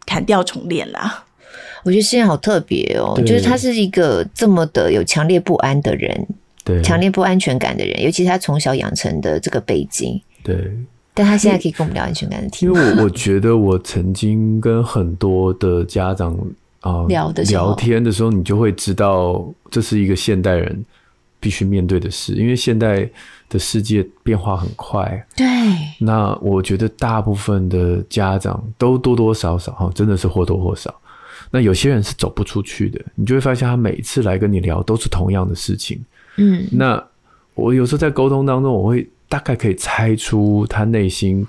[0.08, 1.24] 砍掉重练啦！
[1.84, 6.28] 我觉得诗燕好特别哦，就是他是一个这么的有强烈不安的人，
[6.64, 10.74] 对，强烈不安全感的人，尤其是他从小养成的这个背景，对。
[11.14, 16.32] 但他现在可以跟我们聊安全感的题，因为我我觉得我曾经跟很多的家长
[16.82, 20.86] 啊、呃、聊的聊天的时候，你就会知道这是一个现代人
[21.40, 23.10] 必须面对的事，因为现代
[23.50, 25.26] 的世界变化很快。
[25.36, 25.46] 对，
[26.00, 30.94] 那我觉得大部分的家长都多多少少哈，真的是或多或少。
[31.52, 36.04] 那有些人是走不出去的，你就会发现他每一次来跟你聊都是同样的事情。
[36.38, 37.04] 嗯，那
[37.54, 39.08] 我有时候在沟通当中，我会。
[39.30, 41.46] 大概可以猜出他内心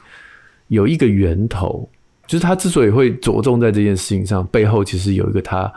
[0.67, 1.89] 有一个源头，
[2.27, 5.73] 就是他之所以会着重在这件事情上，背后其实有一个他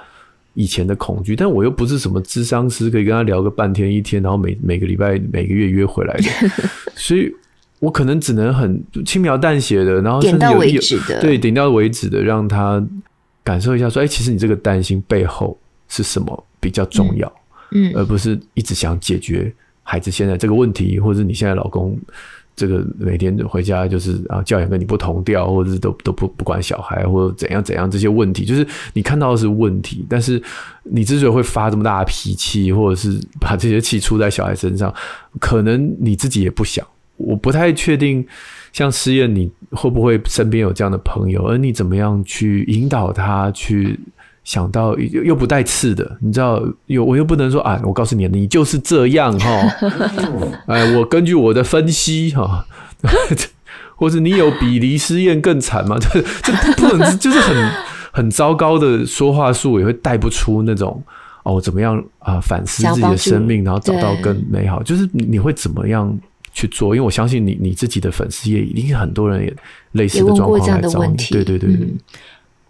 [0.54, 1.36] 以前的恐惧。
[1.36, 6.24] 但我又不是什么智商师，可以跟他聊个半天一天，然后每每个礼拜每个月约回来的，
[6.96, 7.34] 所以
[7.80, 12.86] 我可能只能很轻描淡写的，然后甚至有点到为止的，对，点到为止的，让他
[13.44, 17.32] 感受一下，说，哎，其实你这个担心背后是什么比较重要，
[17.72, 19.52] 嗯，而不是一直想解决。
[19.84, 22.00] 孩子现在这个问题，或者是你现在老公
[22.56, 30.42] 这个每天回家就是啊教养跟你不同调，或者是都都不不管小孩，或者怎样怎样这些问题，就是你看到的是问题，但是
[30.84, 34.94] 你之所以会发这么大的脾气，或者是把这些气出在小孩身上，
[35.40, 36.86] 可能你自己也不想。
[37.18, 38.26] 我不太确定，
[38.74, 44.00] 像诗燕，你会不会身边有这样的朋友，而你怎么样去引导他去？
[44.44, 49.62] 想到又又不带刺的，你知道，又我又不能说啊，我告诉你，你就是这样哈，
[50.66, 52.66] 哎，我根据我的分析哈，
[53.96, 55.96] 或者你有比黎诗燕更惨吗？
[56.02, 57.72] 这这不能，就是很
[58.12, 61.02] 很糟糕的说话术，也会带不出那种
[61.44, 66.12] 哦，怎么样啊，反思自己的生命，然后找到更美好，就是你会怎么样
[66.52, 66.96] 去做？
[66.96, 69.56] 因为我相信你你自己的粉丝也一定很多人也
[69.92, 71.86] 类似的状况来找你，对对对对。
[71.86, 71.98] 嗯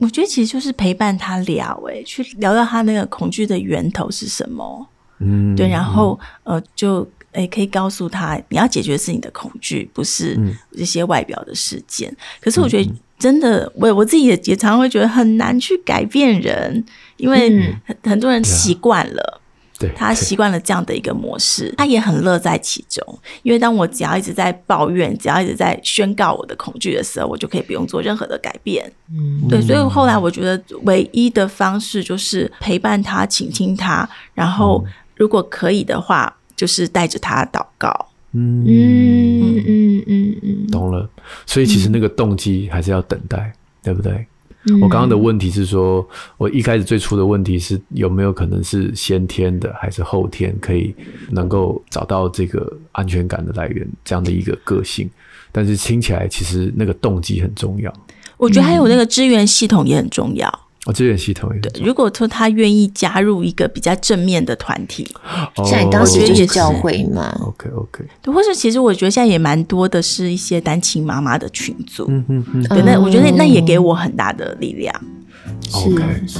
[0.01, 4.87] 我觉得其实就是陪伴他聊，哎，去聊到他那个恐惧的源头是什么，
[5.19, 10.37] 嗯，对，然后呃，就诶可以告诉他，你要解决的是你的恐惧，不是
[10.75, 12.09] 这些外表的事件。
[12.09, 16.83] 嗯、可是我觉得真的，我我自己也也常常会觉得很难去改变人，
[17.17, 17.49] 因为
[17.85, 19.40] 很很多人习惯了。
[19.89, 23.01] 他习惯了这样的一个模式，他也很乐在其中。
[23.43, 28.91] 因为当我只要一直在抱怨，只要一直在宣告我的恐惧的时候，我就可以不用做任何的改变。
[29.11, 29.61] 嗯，对。
[29.61, 34.83] 所以后来我觉得唯一的方式就是陪伴他、倾听他，然后
[35.15, 38.07] 如果可以的话，就是带着他祷告。
[38.33, 41.09] 嗯嗯嗯嗯嗯，懂了。
[41.45, 43.51] 所以其实那个动机还是要等待，
[43.83, 44.25] 对不对？
[44.81, 50.93] 我刚刚的问题是说，我一开始最初的问题是有没有可能是先天的，还是后天可以
[51.31, 55.09] 能够找到这个安全感的来源，这样的一个个性？
[55.51, 57.91] 但是听起来其实那个动机很重要。
[58.37, 60.47] 我觉得还有那个支援系统也很重要。
[60.87, 61.83] 哦，支援系统也对。
[61.83, 65.07] 如果说他愿意加入一个比较正面的团体，
[65.63, 67.31] 像你当时就是教会嘛。
[67.41, 68.03] OK OK。
[68.19, 72.05] 对，或是其实我觉得现在也蛮多的是一些单亲妈妈的群组。
[72.09, 72.63] 嗯嗯嗯。
[72.63, 74.93] 对，那我觉得那也给我很大的力量。
[75.71, 76.03] OK。
[76.27, 76.39] 是。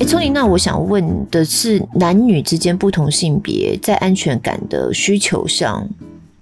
[0.00, 5.86] 哎，聪玲，那我想问的是，男女之间不同性别在安全感的需求上，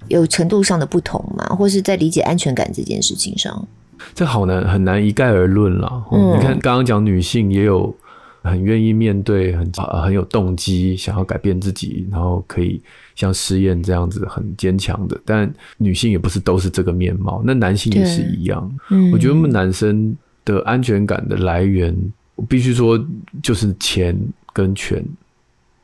[0.09, 3.66] 有程度上的不同嘛，或是在理解安全感这件事情上，
[4.14, 6.05] 这好难，很难一概而论啦。
[6.12, 7.95] 嗯，你看刚刚讲女性也有
[8.42, 12.81] 很愿意面对，很很有动机，想要改变自己，然后可以
[13.14, 15.21] 像试验这样子很坚强的。
[15.25, 18.71] 但女性也不是都是这个面貌，那男性也是一样。
[18.90, 21.97] 嗯，我觉得我们男生的安全感的来源，
[22.37, 23.03] 我必须说
[23.42, 24.16] 就是钱
[24.53, 25.05] 跟权，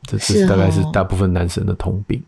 [0.03, 2.21] 这是大概是大部分男生的通病。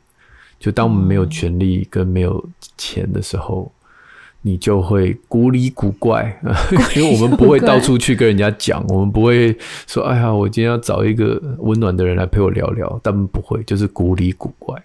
[0.59, 2.43] 就当我们没有权利跟没有
[2.77, 6.39] 钱的时候，嗯、你就会古 里古怪，
[6.95, 9.55] 因为我们不会到处去跟人家讲，我们不会
[9.87, 14.81] 说：“哎呀，我今天要找一个温暖的人来陪我聊聊。”他们不会，就是古里古怪。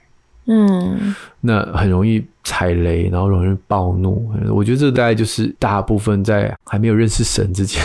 [0.47, 4.31] 嗯，那很容易踩雷，然后容易暴怒。
[4.51, 7.85] 我觉得这大概就是大部分在还没有认识神之前，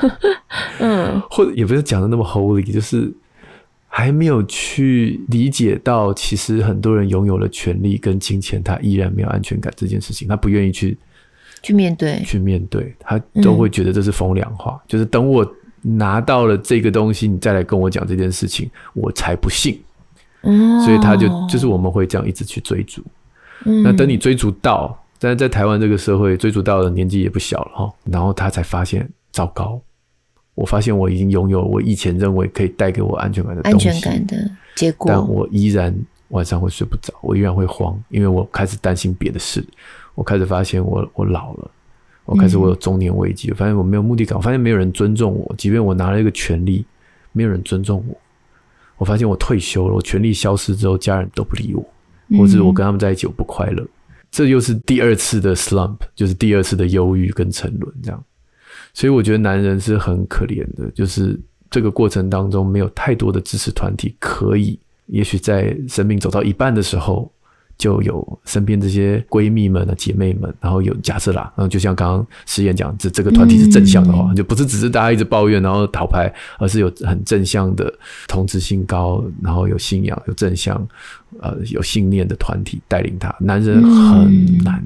[0.78, 3.12] 嗯， 或者也不是讲的那么 holy，就是。
[3.88, 10.96] 还没有去理解到，其实很多人拥有了权利跟金钱，他依然没有安全感这件事情，他不愿意去
[11.62, 15.44] 去面对，去面对，他都会觉得这是风凉话，嗯、就是等我
[15.82, 19.80] 拿到了这个东西，你再来跟我讲这件事情，我才不信。
[20.42, 23.02] 嗯，所以他就就是我们会这样一直去追逐。
[23.64, 29.80] 嗯，那等你追逐到，但是在台湾这个社会，追逐到的年纪也不小了哈，然后他才发现糟糕。
[30.58, 35.96] 我发现我已经拥有我以前认为可以带给我安全感的东西，安全感的结果，但我依然
[36.30, 39.64] 晚上会睡不着，我依然会慌，因为我开始担心别的事。
[40.16, 41.70] 我开始发现我我老了，
[42.24, 46.84] 我开始我有中年危机，我发现我没有目的感，我发现没有人尊重我，即便我拿了一个权利，
[47.30, 48.16] 没有人尊重我。
[48.96, 53.86] 我发现我退休了，我权利消失之后，家人都不理我，或者我跟他们在一起我不快乐，
[54.28, 58.24] 这又是第二次的 slump，就是第二次的忧郁跟沉沦这样。
[58.98, 61.38] 所以我觉得男人是很可怜的，就是
[61.70, 64.76] 这个过程当中没有太多的支持团体可以。
[65.06, 67.30] 也许在生命走到一半的时候，
[67.78, 77.96] 就有身边这些闺蜜们啊、姐妹们，然后有假设啦，然后就像刚刚诗妍讲，这这个团体是正向的话，就不是只是大家一直抱怨然后讨牌，而是有很正向的
[78.26, 80.76] 同质性高，然后有信仰、有正向、
[81.38, 83.32] 呃有信念的团体带领他。
[83.38, 84.84] 男人很难，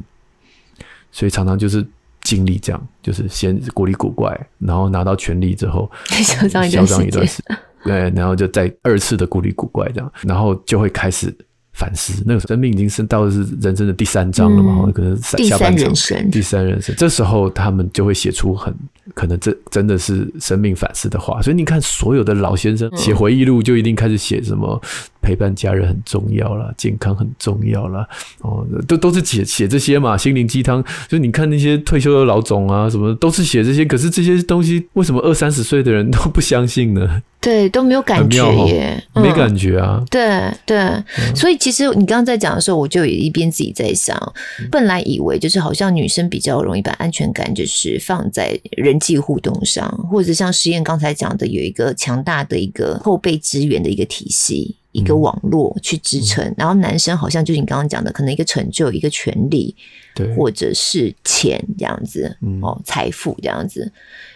[1.11, 1.83] 所以常常就是
[2.23, 5.91] 经历这样，就是先古里古怪，然后拿到权力之后，
[6.23, 6.87] 嚣张一段
[7.27, 7.59] 时间。
[7.85, 11.37] 对，然后就再二次的古里古怪这样，然后就会开始
[11.73, 12.23] 反思。
[12.27, 16.95] 那个生命已经是到的是人生的第三章了嘛，嗯、可能第三人生，第三人生。
[16.97, 18.75] 这时候他们就会写出很
[19.15, 21.41] 可能这真的是生命反思的话。
[21.43, 24.81] 所以你看，所有的老先生写回忆录就一定开始写什么
[25.21, 28.07] 陪伴家人很重要啦，健康很重要啦。
[28.41, 30.85] 哦，都都是写写这些嘛，心灵鸡汤。
[31.09, 33.85] 就你看那些退休的老总啊，什么都是写这些。
[33.85, 37.23] 可是这些东西为什么二三十岁的人都不相信呢？
[37.41, 40.01] 对，都没有感觉耶，没感觉啊。
[40.09, 44.21] 对对，嗯、所以其实你刚刚在讲的时候，我就一边自己在想，
[44.69, 56.45] 本来以为就是好像女生比较容易把安全感就是放在人际互动上，或者像实验刚才讲的，有一个强大的一个后备支援的一个体系、一个网络去支撑。
[56.45, 59.75] 嗯、然后男生好像就是你刚刚讲的，可能一个成就、一个权利，
[60.15, 63.91] 对，或者是钱这样子，哦，财富这样子。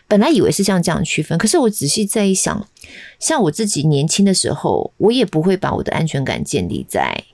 [0.09, 2.67] 本来以为是像这样区分，可是我仔细再一想，
[3.19, 7.25] 像我自己年轻的时候，我也不会把我的安全感建立在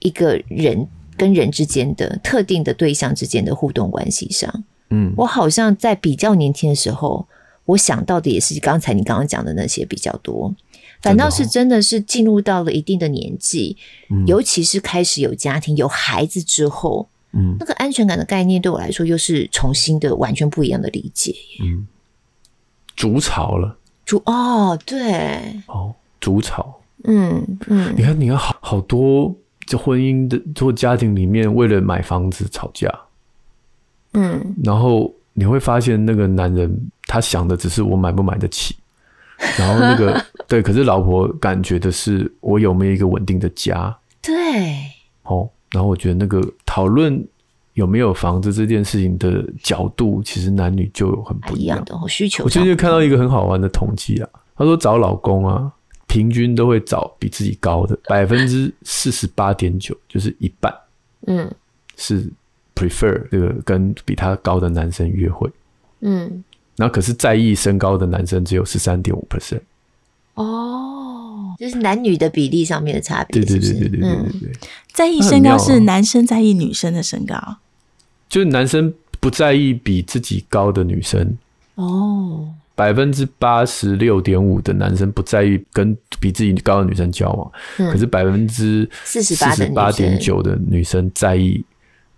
[0.00, 4.64] 一个人跟人之间的特定的对象之间的互动关系上。
[4.90, 7.26] 嗯，我好像在比较年轻的时候，
[7.64, 10.54] 我想到的也是刚才你刚刚讲的那些比较多，
[11.02, 13.76] 反倒是真的是进入到了一定的年纪，
[14.26, 17.08] 尤其是开始有家庭有孩子之后。
[17.32, 21.32] 嗯，那个安全感的概念对我来说又是重新的、完全不一样的理解。
[21.62, 21.86] 嗯，
[22.96, 26.80] 筑巢了，筑哦，对，哦，筑巢。
[27.04, 29.32] 嗯嗯，你看，你看，好好多
[29.64, 32.92] 这婚姻的做家庭里面，为了买房子吵架。
[34.14, 38.74] 嗯，然后你会发现，那个男人他想的只是我买不买得起，
[39.58, 43.96] 然后那个 对，可是老婆感觉的是我有没有一个稳定的家。
[44.22, 44.34] 对，
[45.24, 45.48] 哦。
[45.72, 47.24] 然后我觉得那个讨论
[47.74, 52.42] 有没有房子这件事情的角度，其实男女就有很不一样的需求。
[52.42, 55.70] 我最近看到一个很好玩的统计啊，他说找老公啊，
[56.08, 60.74] 平均都会找比自己高的百分之四十八点九，就是一半，
[61.28, 61.48] 嗯，
[61.96, 62.28] 是
[62.74, 65.48] prefer 这个跟比他高的男生约会，
[66.00, 66.42] 嗯，
[66.80, 69.60] 然后可是在意身高的男生只有十三点五 percent，
[70.34, 71.54] 哦。
[71.58, 74.52] 就是男女的比例上面的差别，对对对对对对对，嗯，
[74.94, 77.58] 在意身高是男生在意女生的身高，
[78.30, 81.36] 就是男生不在意比自己高的女生
[81.74, 87.52] 哦，百分之八十六点五的男生不在意跟比自己高的女生交往，
[87.92, 91.62] 可是百分之四十八点九的女生在意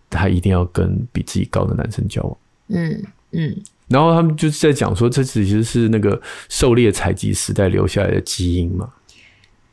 [0.08, 2.36] 她一定要跟比自己高的男生交往，
[2.68, 3.02] 嗯
[3.32, 3.56] 嗯，
[3.92, 8.88] 然后他们就是在讲说，这其实是那个狩猎采集时代留下来的基因嘛。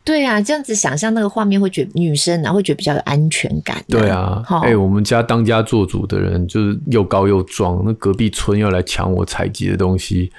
[0.04, 3.84] 对啊，这样子想象那个画面，会觉得女生然后会觉得比较有安全感，啊。
[3.88, 10.32] 对啊，哎我们家当家做主的人就是又高又壮，那隔壁村要来抢我采集的东西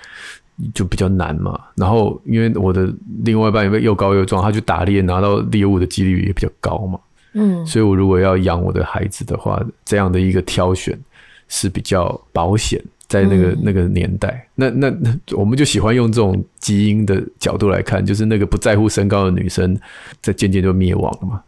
[0.74, 1.56] 就比较难嘛。
[1.76, 6.98] 然后因为我的另外一半因为又高又壮，他去打猎拿到猎物的几率也比较高嘛。
[7.34, 10.98] 嗯，所以我如果要养我的孩子的话，这样的一个挑选
[11.46, 12.82] 是比较保险。
[13.10, 19.76] 在那个、嗯、那个年代，那那那我们就喜欢用这种基因的角度来看，就是那个不在乎身高的女生，
[20.22, 21.42] 在渐渐就灭亡了嘛，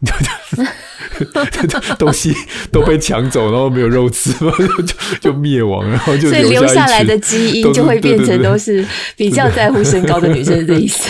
[1.97, 2.33] 东西
[2.69, 4.51] 都被抢走，然后没有肉吃嘛，
[5.21, 8.85] 就就灭亡，然后就所以留下来的基因就会变成都是
[9.15, 11.09] 比较在乎身高的女生的意思。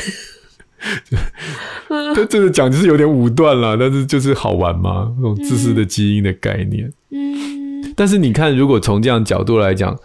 [2.14, 6.94] 这这个讲就是有点武断了，但是就是好玩嘛，那种自私的基因的概念。
[7.10, 9.98] 嗯，但是你看，如果从这样角度来讲。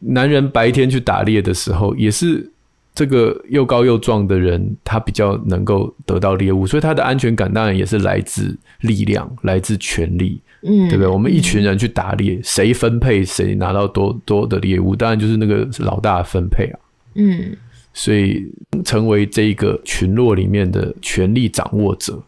[0.00, 2.50] 男人白天去打猎的时候，也是
[2.94, 11.06] 这个又高又壮的人，他比较能够得到猎物，所以他的安全感当然也是来自力量，来自权力，嗯，对不对？
[11.06, 16.78] 我们一群人去打猎，谁分配谁拿到多多的猎物，当然就是那个老大分配啊，
[17.14, 17.56] 嗯，
[17.94, 18.44] 所以
[18.84, 22.20] 成为这个群落里面的权力掌握者，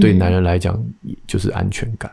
[0.00, 0.82] 对男人来讲
[1.26, 2.10] 就是安全感。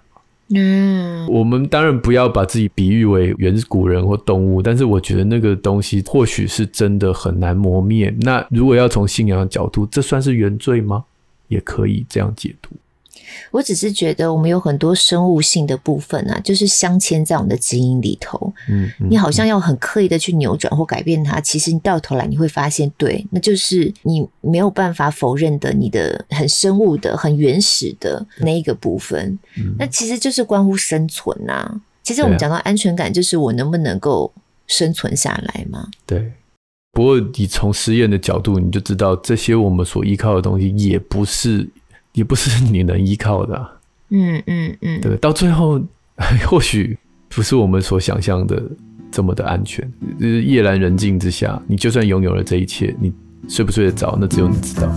[0.56, 8.14] 嗯，我们当然不要把自己比喻为原始古人或动物，但是我觉得那个东西或许是真的很难磨灭。
[8.22, 11.06] 那如果要从信仰的角度，这算是原罪吗？
[11.48, 12.70] 也可以这样解读。
[13.52, 18.54] 我只是觉得我们有很多生物性的部分啊，就是镶嵌在我们的基因里头。
[18.70, 29.38] 嗯，嗯，你好像要很刻意的去扭转或改变它，其实你到头来你会发现，对，那就是你没有办法否认的，你的很生物的、很原始的那一个部分。
[29.58, 31.82] 嗯，那其实就是关乎生存呐、啊。
[32.04, 34.32] 其实我们讲到安全感，就是我能不能够
[34.68, 35.88] 生存下来嘛？
[36.06, 36.32] 对。
[36.92, 41.68] 不过你从实验的角度，你就知道这些我们所依靠的东西，也不是。
[42.14, 43.72] 也不是你能依靠的、啊
[44.10, 45.82] 嗯，嗯嗯嗯，对，到最后
[46.48, 46.98] 或许
[47.30, 48.62] 不是我们所想象的
[49.12, 49.92] 这么的安全。
[50.20, 53.12] 就是夜阑人静之下，你就算拥有了这一切，你
[53.48, 54.94] 睡不睡得着，那只有你知道。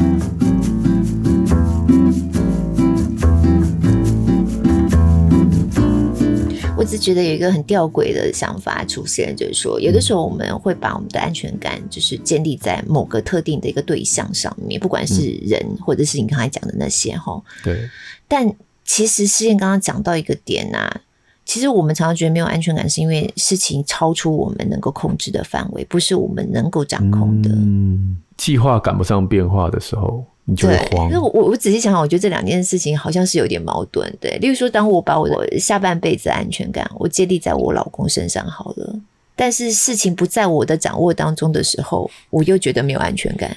[6.77, 17.43] 我只觉得有一个很吊诡的想法出现，就是说，有的时候我们会把我们的安全感，就是建立在某个特定的一个对象上面，不管是人，或者是你刚才讲的那些哈。
[17.65, 17.89] 对。
[18.29, 18.55] 但
[18.85, 21.01] 其实诗燕刚刚讲到一个点啊，
[21.47, 27.49] 其实我们常常觉得没有安全感，是因为事情超出我们能够控制的范围，不是我们能够掌控的。
[27.53, 30.23] 嗯，计划赶不上变化的时候。
[30.49, 31.11] 你就会慌。
[31.11, 34.11] 那，我我我仔细想想，我觉得这两件事情好像是有点矛盾。
[34.21, 38.95] 对，例如说，当我把我的下半辈子的安全感我建立在我老公身上好了，
[39.35, 43.55] 但是事情不在我的掌握当中的时候，我又觉得没有安全感。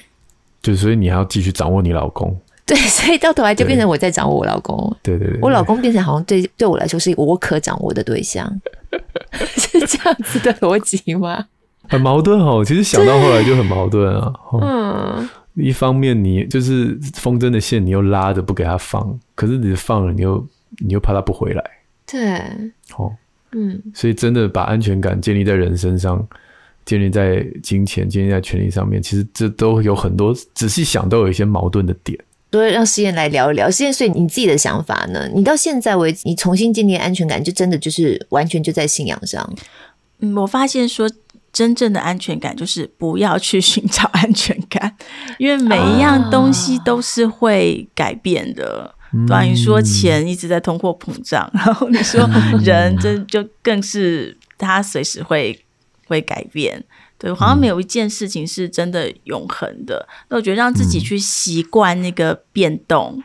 [0.60, 2.36] 就所以你还要继续掌握你老公。
[2.66, 4.96] 对，所以到头来就变成我在掌握我老公。
[5.02, 8.48] 对对对，我老公变成好像对对我来说是我可掌握的对象，
[9.56, 11.46] 是这样子的逻辑吗？
[11.88, 12.64] 很矛盾哦。
[12.64, 14.32] 其实想到后来就很矛盾啊。
[14.60, 15.28] 嗯。
[15.60, 20.46] 一方面，你就是风筝的线，你又拉着不给他放，可是你放了，你又
[20.78, 21.64] 你又怕他不回来。
[22.06, 22.38] 对，
[22.96, 23.12] 哦，
[23.52, 26.26] 嗯，所以真的把安全感建立在人身上，
[26.84, 32.18] 建立在金钱，建立在权利上面，其实这都有很多仔细想都有一些矛盾的点。
[32.52, 35.28] 所以让实验来聊一聊，实验，所以你自己的想法呢？
[35.34, 39.54] 你到现在为止，你重新建立安全感，就真的就是完全就在信仰上。
[40.18, 41.08] 嗯，我发现说。
[41.52, 44.96] 真正的安全感就是不要去寻找安全感，
[45.38, 48.94] 因为每一样东西都是会改变的。
[49.26, 52.28] 等于说钱一直在通货膨胀，然后你说
[52.62, 55.64] 人这就更是他随时会
[56.06, 56.84] 会改变。
[57.18, 60.08] 对，好像没有一件事情是真的永恒的。
[60.28, 63.22] 那我觉得让自己去习惯那个变动。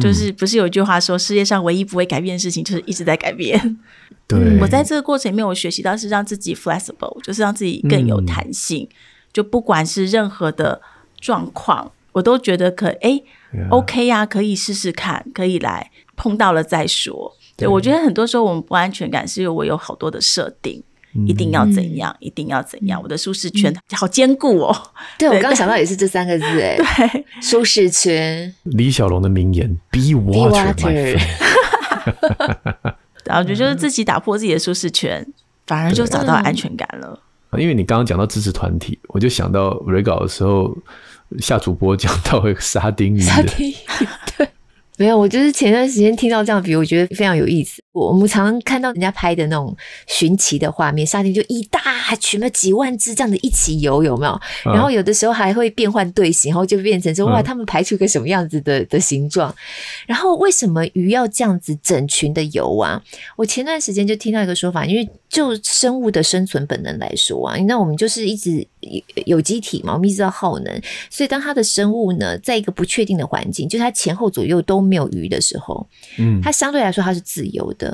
[0.00, 3.78] 就是不是有一句话说，世界上唯一不会改变的事情就是一直在改变。
[4.26, 8.86] 对，我在这个过程里面，我学习到是让自己 flexible，就是让自己更有弹性。
[8.90, 8.94] 嗯、
[9.32, 10.80] 就不管是任何的
[11.18, 13.24] 状况，我都觉得可哎、欸
[13.70, 17.34] OK 呀、啊，可以试试看，可以来碰到了再说。
[17.56, 20.82] 对，我觉得很多时候我们不安全感是因为我有好多的设定。
[21.26, 22.14] 一定要怎样？
[22.20, 23.00] 一定要怎样？
[23.02, 24.76] 我的舒适圈好坚固哦。
[25.18, 28.54] 对，我刚刚想到也是这三个字， 哎，对，舒适圈。
[28.64, 31.18] 李小龙的名言：“Be water。
[33.24, 35.26] ”然后就就是自己打破自己的舒适圈，
[35.66, 37.20] 反而就找到安全感了。
[37.58, 40.76] 因为你刚刚讲到支持团体，我就想到 re 稿的时候，
[41.38, 43.74] 夏主播讲到一个沙丁鱼，沙丁鱼，
[44.36, 44.48] 对。
[44.98, 47.80] 没有，我就是前段时间听到这样比，我觉得非常有意思。
[47.98, 49.76] 我我们常常看到人家拍的那种
[50.06, 51.80] 寻奇的画面，夏天就一大
[52.16, 54.40] 群嘛几万只这样的一起游，有没有？
[54.64, 59.54] 然后有的时候还会变换队形，然后就变成说哇，他们排出个什么样子的的形状？
[60.06, 63.02] 然后为什么鱼要这样子整群的游啊？
[63.36, 68.66] 我前段时间就听到一个说法，因为就生物的生存本能来说啊，那我们就是一直
[69.26, 75.86] 有机体嘛，我们一直要耗能，所以当它的生物呢，在一个不确定的环境，就是它前后左右都没有鱼的时候，
[76.18, 77.87] 嗯，它相对来说它是自由的，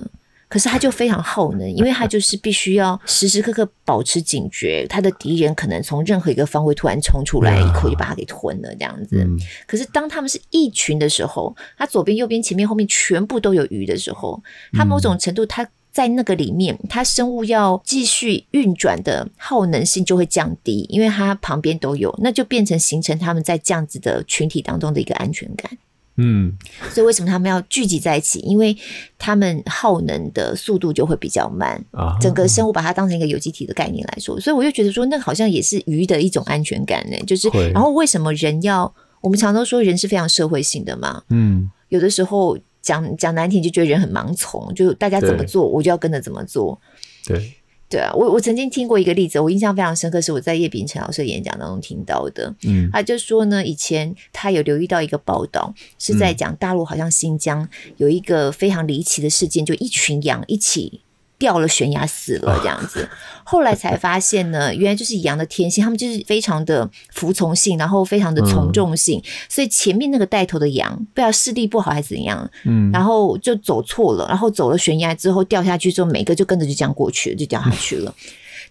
[0.49, 9.27] 可是他就非常耗能，因为他就是必须要时时刻刻保持警觉，他的敌人可能从任何一个方位突然冲出来，一口就把他给吞了这样子。
[9.67, 14.41] 可是当他们是一群的时候，他左边、右边、前面、后面全部都有鱼的时候，
[14.73, 15.69] 他某种程度它。
[15.95, 25.71] 在那个里面，他生物要继续运转的耗能性就会降低，因为它旁边都有，那就变成形成他们在这样子的群体当中的一个安全感。
[26.17, 26.53] 嗯，
[26.91, 28.39] 所以为什么他们要聚集在一起？
[28.41, 28.77] 因为
[29.19, 31.83] 他们耗能的速度就会比较慢。
[31.91, 37.17] 啊，整个生物把它当成一个有机体的概念来说，所以我就觉得说，那好像也是鱼的一种安全感呢。
[37.27, 38.93] 就是，然后为什么人要？
[39.21, 41.23] 我们常常都说人是非常社会性的嘛。
[41.31, 42.59] 嗯，有的时候。
[42.85, 46.79] 讲讲难听，就觉得人很盲从，就大家怎么做，我就要跟着怎么做。
[47.25, 47.55] 对，
[47.89, 52.53] 对啊，我我曾经听过一个例子，我印象非常深刻，是我在叶秉辰老师的演讲当中听到的。
[52.65, 57.69] 嗯，他就说呢，以前他有留意到一个报道，是在讲大陆好像新疆
[57.99, 61.01] 有一个非常离奇的事件，就一群羊一起。
[61.39, 63.09] 掉了悬崖死了这样子，
[63.45, 78.15] 后来才发现呢， 原来就是羊的天性，他们就是非常的服从性，然后非常的从众性，所以前面那个带头的羊不知道视力不好还是怎样，嗯，然后就走错了，然后走了悬崖之后掉下去之后，每个就跟着就这样过去了，就掉下去了。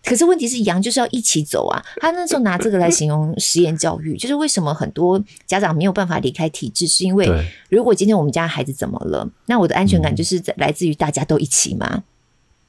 [0.06, 7.30] 可是问题是羊就是要一起走啊，他那时候拿这个来形容实验教育，就是为什么很多家长没有办法离开体制，是因为
[7.70, 12.04] 如果今天我们家孩子怎么了，那我的安全感就是来自于大家都一起嘛。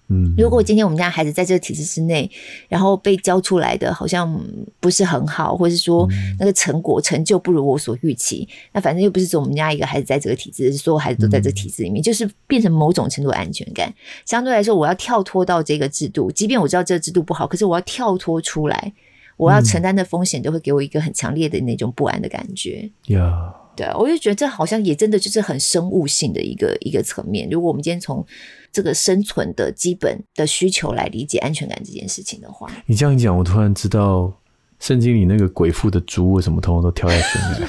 [0.08, 2.30] 嗯，如果今天我们家孩子在这个体制之内，
[2.68, 4.38] 然后被教出来的好像
[4.78, 6.06] 不是很好，或是说
[6.38, 13.92] 那个成果成就不如我所预期，那反正又不是说我们家一个孩子在这个体制，所有孩子都在这个体制里面，就是变成某种程度的安全感。
[14.26, 18.92] 相对来说，我要跳脱到这个制度，即便我知道这个制度不好，可是我要跳脱出来，
[19.38, 22.90] 我要承担的风险都会给我一个很强烈的那种不安的感觉。
[23.06, 27.48] 呀，对，我就觉得这好像也真的就是很生物性的一个一个层面。
[27.50, 28.24] 如果我们今天从
[28.72, 34.32] 这个生存的基本的需求来理解安全感这件事情的话，你这样一讲，我突然知道
[34.80, 37.68] 圣经里那个鬼父的猪为什么通通都跳下悬崖，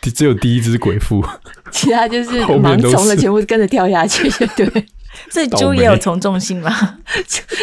[0.00, 1.24] 只有第一只鬼父，
[1.72, 4.86] 其他就是 盲从了，全部跟着跳下去，对。
[5.30, 6.98] 所以猪也有从众性吗？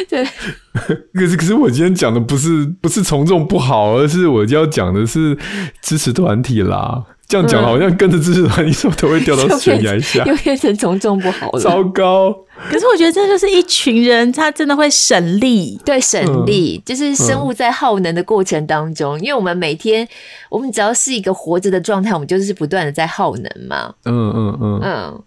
[0.07, 0.25] 对。
[1.13, 5.37] 可是可是我今天讲的不是不是从众不好，而是我就要讲的是
[5.81, 7.05] 支持团体啦。
[7.31, 12.29] 这样讲好像跟着支持团，你说都会掉到悬崖下，又变成从众不好了，糟糕。
[12.69, 20.05] 可是我觉得这就是一群人，他真的会省力，对，省力就是生物在耗能的过程当中，因为我们每天，
[20.49, 23.95] 我们只要是一个活着的状态，我们就是不断的在耗能嘛。
[24.03, 25.23] 嗯嗯嗯嗯。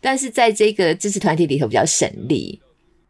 [0.00, 2.60] 但是在这个支持团体里头比较省力。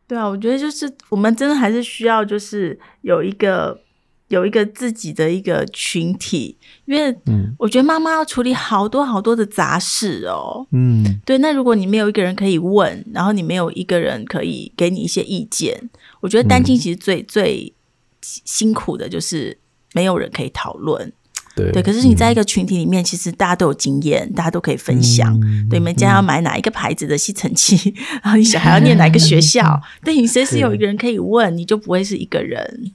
[0.06, 3.80] 对啊，我觉得就是我们真的还是需要，就是有一个。
[4.28, 7.16] 有一个自己的一个群体，因为
[7.58, 10.66] 我觉得妈妈要处理好多好多的杂事哦。
[10.72, 11.38] 嗯，对。
[11.38, 15.88] 那如果你没有一个人可以问，然后你没有一个人可以给你一些意见，
[16.20, 17.74] 我觉得单亲其实最、嗯、最
[18.20, 19.56] 辛苦的就是
[19.94, 21.12] 没有人可以讨论。
[21.54, 21.80] 对对。
[21.80, 25.38] 可是你在一个群体里面，其实大家都有经验，大家都可以分享。
[25.44, 32.92] 嗯、对，你们家要买哪一个牌子的吸尘器， 然后你小孩要念哪一个学校， 对，你随时有一个人可以问，你就不会是一个人。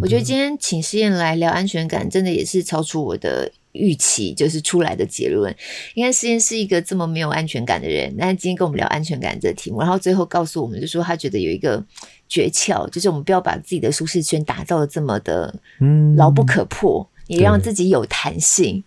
[0.00, 5.54] 我觉得今天请诗燕来聊安全感，真的也是超出我的预期，就是出来的结论。
[5.94, 11.84] 因为诗燕是一个这么没有安全感的人，但是今天跟我们聊安全感这个题目，然后最后告诉我们，就说他觉得有一个
[12.28, 15.54] 诀窍，就是我们不要把自己的舒适圈打造的这么的
[16.16, 18.82] 牢不可破，也让自己有弹性。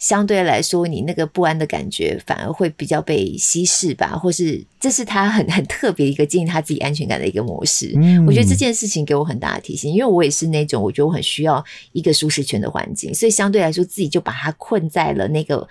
[0.00, 7.92] 相对来说，你那个不安的感觉反而会比较被稀释吧，或是这是他很很特别一个建立他自己安全感的一个模式。
[7.94, 15.68] 嗯，我觉得这件事情给我很大的提醒，因为我也是那种我觉得我很需要一个舒适圈的环境，所以相对来说自己就把它困在了那个。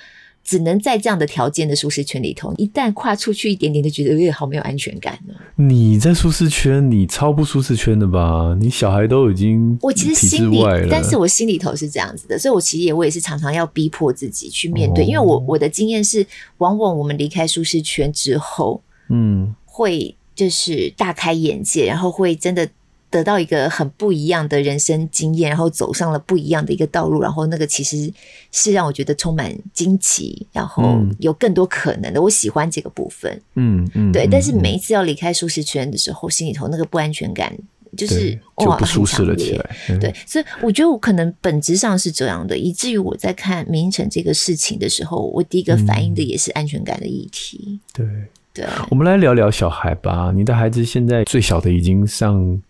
[0.50, 5.34] 只能在这样的条件的舒适圈里头，一旦跨出去一点点，就觉得有点好没有安全感呢。
[5.56, 8.58] 你在舒适圈，你超不舒适圈的吧？
[8.60, 16.26] 你小孩都已经我其实心里，但是我心里头是这样子的，所以我其实也我也是常常要逼迫自己去面对，哦、因为我我的经验是，
[16.58, 22.68] 往往我们离开舒适圈之后，嗯，会就是大开眼界，然后会真的。
[23.10, 28.12] 得到一个很不一样的人生经验，然后走上了不一样的一个道路，然后那个其实
[28.51, 32.22] 是让我觉得充满惊奇，然后有更多可能的。
[32.22, 34.28] 我喜欢这个部分，嗯嗯，对。
[34.30, 37.51] 但是每一次要离开舒适圈的时候，心里头那个不安全感
[37.97, 39.76] 就是就不舒适了起来。
[39.88, 47.80] 对，对，所以我觉得我可能本质上是这样的，以至于我在看明成这个事情的时候，我第一个反应的也是安全感的议题。
[47.91, 48.05] 对
[48.53, 50.32] 对，我们来聊聊小孩吧。
[50.36, 52.62] 你的孩子现在最小的已经上。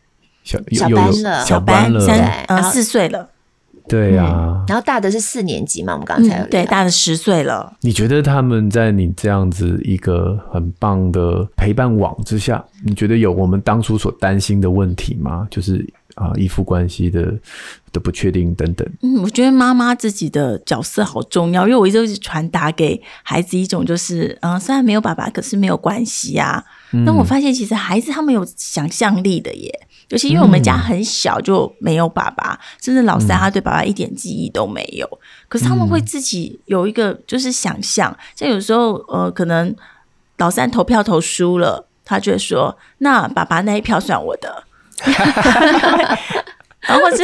[0.50, 3.30] 小，小班了，小班了，三呃四岁了，
[3.88, 4.66] 对呀、啊。
[4.68, 7.74] 然后大的是四年级嘛，我们刚才对大的十岁了。
[7.82, 15.48] 你觉得他们在你这样子一个很棒的陪伴网之下，你觉得有我们当初所担心的问题吗？
[15.52, 17.34] 就是啊，依附关系的
[17.92, 18.88] 的不确定等等。
[19.02, 26.66] 嗯，我觉得妈妈自己的角色好重要，因为我一直传达给孩子一种就是，嗯、呃，虽然没有爸爸，可是没有关系呀、啊。
[27.06, 29.88] 但我发现其实孩子他们有想象力的耶。
[30.10, 35.08] 尤其因为我们家很小就没有爸爸，嗯、甚至老三他对爸爸一点记忆都没有。
[35.12, 39.76] 嗯、可是他们会自己有一个就是想象，像有时候呃，可能
[40.38, 44.64] 老三投票投输了，他就会说：“那爸爸那一票算我的。”
[46.90, 47.24] 然后或是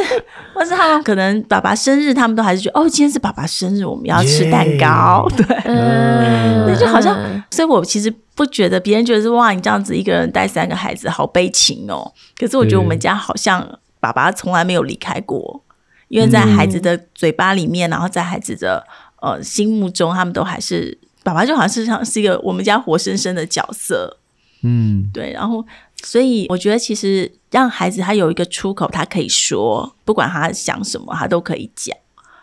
[0.53, 5.27] 或是他们可能爸爸生日，他们都还是觉得哦，今天是爸爸生日，我们要吃蛋糕。
[5.31, 5.35] Yeah.
[5.47, 7.17] 对，嗯，那就好像，
[7.49, 12.13] 所以我其实不觉得别人觉得是哇，你这样子一个人带三个孩子，好悲情哦。
[12.37, 13.67] 可是我觉得我们家好像
[13.99, 15.63] 爸爸从来没有离开过，
[16.09, 18.85] 因为在孩子的嘴巴里面，然后在孩子的
[19.21, 24.17] 呃心目中，他们都还是爸爸，就好像是像是一个我们家活生生的角色。
[24.61, 25.65] 嗯，对，然后。
[26.05, 31.97] 所以我觉得，其实让孩子他有一个出口，他可以说，不管他想什么，他都可以讲。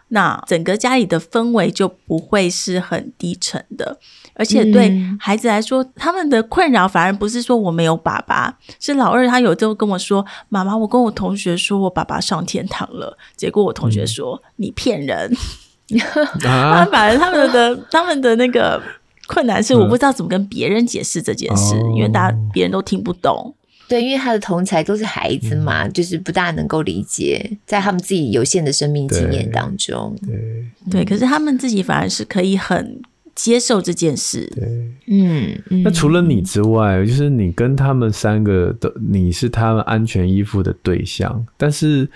[0.09, 3.97] 那整个家里的氛围就不会是很低沉的，
[4.35, 15.35] 而且对孩子来说，他们的困扰反而不是说我没有爸爸，是老二他有时候跟我说：“妈妈，我跟我同学说我爸爸上天堂了。”结果我同学说：“你骗人。”
[16.45, 18.83] 啊，反而他们的他们的那个。
[19.33, 23.55] 困难是我不知道怎么跟别人解释这件事，嗯、因为大家别人都听不懂。
[23.89, 33.01] 对，因为他的同才都是孩子嘛，嗯、就是不大能够理解，在他们自己有限的生命经验当中，对，对，可是他们自己反而是可以很
[33.35, 34.51] 接受这件事。
[34.55, 34.65] 对，
[35.09, 42.09] 嗯，那除了你之外，就是你跟他们三个的，你是他们安全依附的对象，但是。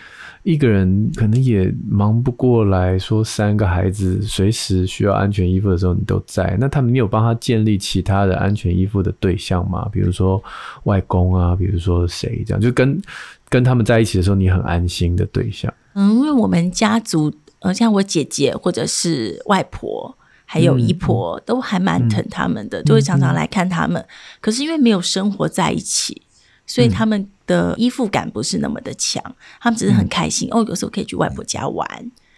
[0.47, 6.57] 一个人可能也忙不过来，说三个孩子随时需要安全依附的时候，你都在。
[6.61, 9.89] 那他们，你有帮他建立其他的安全依附的对象吗？
[9.91, 10.41] 比如说
[10.85, 12.97] 外公啊，比如说谁这样，就跟
[13.49, 15.73] 跟他们在一起的时候，你很安心的对象。
[15.95, 24.01] 嗯，因为我们家族，呃，像我姐姐或者是外婆，还有姨婆，嗯、都还蛮疼他们的，嗯、就会常常来看他们。
[24.01, 24.09] 嗯、
[24.41, 26.23] 可是因为没有生活在一起，
[26.67, 27.29] 所以他们。
[27.47, 29.23] 的依附感不是那么的强，
[29.61, 31.89] 他们只是很开心、嗯、哦，有时候可以去外婆家玩，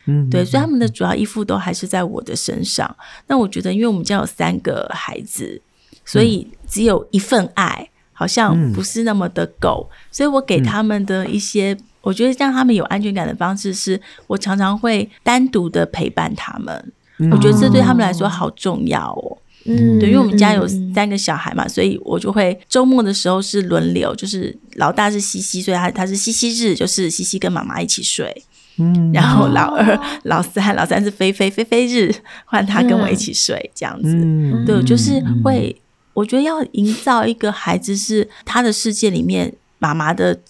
[0.04, 2.94] 嗯，对，所以他们的主要依附都还是在我的身上。
[3.26, 5.58] 那我觉得，因为我们家有三个孩子，
[6.04, 19.38] 所以只有一份爱，好像不是那么的够，嗯、所以我给他们的一些，嗯、我觉得让他们有安全感的方式，是我常常会单独的陪伴他们，嗯、我觉得这对他们来说好重要哦。
[19.68, 28.42] 嗯，对，因为我们家有三个小孩嘛，嗯、所以我就会周末的时候是轮流，就是老大是西西，所以他他是西西日，就是西西跟妈妈一起睡。
[28.78, 32.14] 嗯， 然后老二、哦、 老三，老三是菲菲，菲菲日
[32.46, 34.08] 换他跟我一起睡，嗯、这样子。
[34.08, 35.76] 嗯、对，就是会，
[36.14, 40.40] 我觉得要营造一个孩子是他的世界里面，妈妈的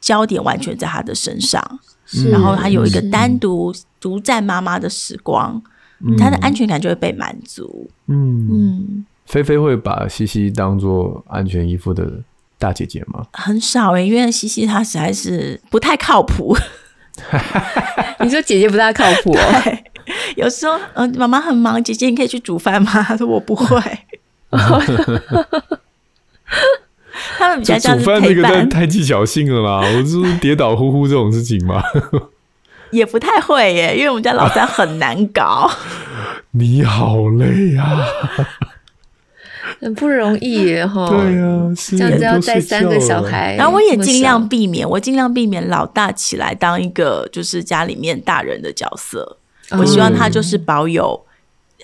[0.00, 1.62] 焦点完全在他的身上，
[2.30, 5.62] 然后他有一个单独独占妈妈的时光。
[6.18, 7.88] 他的安全感就会被满足。
[8.06, 12.20] 嗯嗯，菲菲会把西西当做安全依附的
[12.58, 13.26] 大姐姐吗？
[13.32, 16.56] 很少诶、欸，因为西西她实在是不太靠谱。
[18.20, 19.40] 你说姐姐不太靠谱哦？
[19.64, 19.84] 对，
[20.36, 23.02] 有时候嗯，妈妈很忙，姐姐你可以去煮饭吗？
[23.02, 23.80] 她说我不会。
[27.38, 29.86] 他们比较像是陪伴，太技巧性了啦！
[29.96, 31.82] 我就，是跌倒呼呼这种事情吗？
[32.94, 35.70] 也不太会耶，因为我们家老三很难搞。
[36.52, 38.06] 你好累呀、啊，
[39.80, 41.08] 很不容易耶哈。
[41.08, 49.38] 对啊，是这样子要带三个小孩，然后我也尽量避免，我尽量避免老大起来当一个就是家里面大人的角色。
[49.70, 51.24] 嗯、我希望他就是保有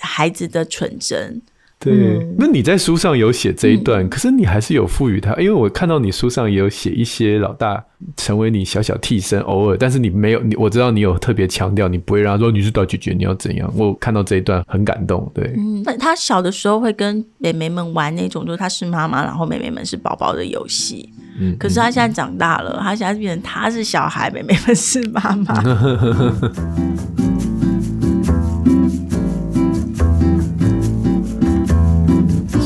[0.01, 1.43] 孩子的纯真。
[1.83, 7.83] 对，嗯、那你在书上有写这一段，嗯、可是你还是有赋予他，因为我看到你书上也有写一些老大
[8.19, 13.73] 成为你小小替身，偶尔，但是你没有，你我知道你有特别强调，你不会让他说你是大姐姐，你要怎样？
[13.75, 21.09] 我看到这一段很感动，对，嗯，那他小的时候会跟妹妹们玩那种，就是他是妈妈，然后妹妹们是宝宝的游戏，
[21.41, 25.55] 嗯，可是他现在长大了，他现在变成他是小孩，妹妹们是妈妈。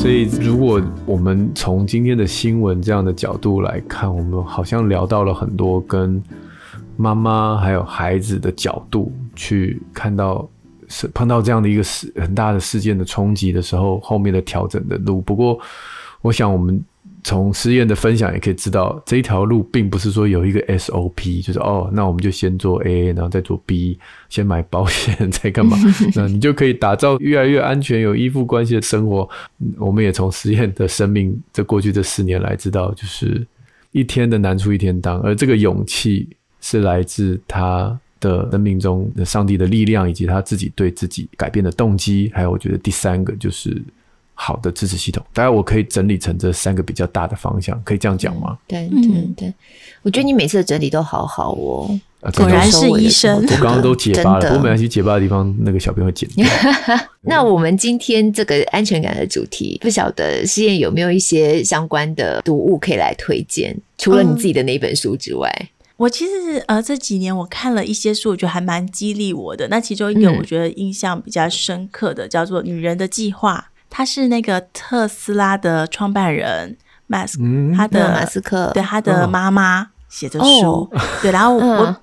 [0.05, 6.21] 所以，如果我们从今天的新闻这样的角度来看，我们好像聊到了很多跟
[6.95, 10.47] 妈妈还有孩子的角度去看到，
[10.87, 15.19] 是碰到这样的一个事很大的事件的冲击的时候，后面的调整的路。
[15.21, 15.59] 不过，
[16.21, 16.79] 我想我们。
[17.27, 23.97] 从实验的分享也可以知道，这一条路并不是说有一个 SOP，就是哦，那我们就先做 A，然后再做 B，
[24.29, 25.75] 先买保险 再干嘛？
[26.13, 29.27] 那你就可以打造越来越安全、有依附关系的生活。
[29.79, 33.43] 我们也从实验的生命这过去这四年来知道，就是
[33.91, 36.29] 一天的难处一天当，而这个勇气
[36.61, 42.29] 是来自他的生命中的上帝的力量，以及他自己对自己改变的动机。
[42.35, 43.81] 还有，我觉得第三个就是。
[44.35, 48.57] 好的支持系统，大概我可以整理成这三个比较大的方向，可以这样讲吗？
[48.67, 49.53] 对对对，
[50.03, 51.89] 我觉得你每次的整理都好好哦，
[52.35, 53.41] 果然是医生。
[53.41, 56.45] 我刚刚都结巴了，不过没关系，结巴的地方那个小朋友剪掉。
[57.23, 63.75] 那我们今天这个安全感的主题，不晓得诗燕有没有一些相关的读物可以来推荐？
[63.97, 65.69] 除了你自己的那本书之外。
[65.97, 69.65] 我其实呃这几年我看了一些书，我觉得还蛮激励我的。
[69.69, 76.75] 那其中一个我觉得印象比较深刻的，叫做《女人的计划》，它是那个特斯拉的创办人
[77.07, 77.39] 马斯，
[77.73, 78.69] 他的马斯克。
[78.73, 80.91] 对他的妈妈写的书，
[81.21, 81.95] 对，然后我。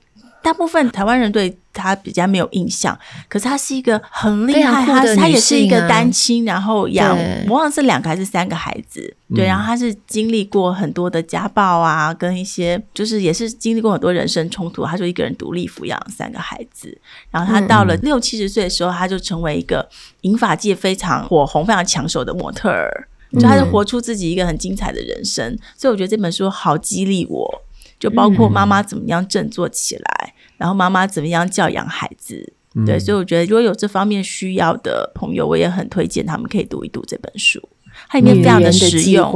[0.42, 7.16] 大部分台湾人对他比较没有印象，可是他是一个很厉害，他他也是一个单亲，然后养
[7.48, 16.96] 我忘了是两个还是三个孩子，对，然后他是经历过很多的家暴啊，跟一些就是也是经历过很多人生冲突，他就一个人独立抚养三个孩子，
[17.30, 19.88] 然后他到了六七十岁的时候，他就成为一个
[20.22, 27.62] 银发界非常火红、非常抢手的模特儿，就他是活出自己一个很精彩的人生，所以我觉得这本书好激励我。
[28.02, 37.62] 就包括妈妈怎么样振作起来，嗯、然后妈妈怎么样教养孩子，嗯、对，所以我觉得如果有这方面需要的朋友，我也很推荐他们可以读一读这本书，
[38.08, 39.32] 它里面非常的实用，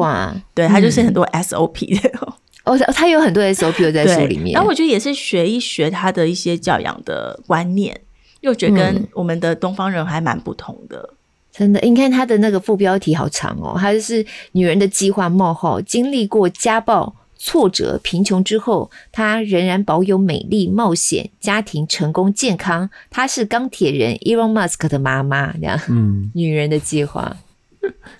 [0.53, 2.33] 对，它就是很多 SOP 的、嗯、
[2.65, 8.01] 哦，它有很多 SOP 在书里面，然后我觉得也是学一学他的一些教养的观念，
[8.41, 11.17] 又觉得跟我们的东方人还蛮不同的，嗯、
[11.53, 11.79] 真的。
[11.83, 17.15] 你看他的那个副标题好长哦，他就是女人的计划冒号经历过家暴。
[17.39, 22.89] 挫折、贫穷之后，她仍然保有美丽、冒险、家庭、成功、健康。
[23.11, 25.79] 她是钢铁人 Elon Musk 的妈妈，这样。
[25.89, 27.37] 嗯，女人的计划，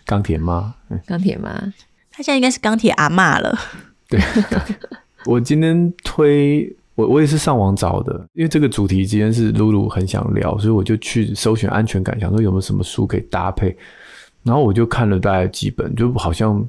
[0.05, 0.75] 钢铁妈，
[1.07, 1.51] 钢铁妈，
[2.11, 3.59] 她现在应该是钢铁阿妈了。
[4.09, 4.21] 对，
[5.25, 13.77] 我今天推我，我也是上网找的，因为这个主题今天是露露很想聊，所以我就去搜寻安全感，想说有没有什么书可以搭配。
[14.47, 16.67] 然后我就看了大概几本，就好像。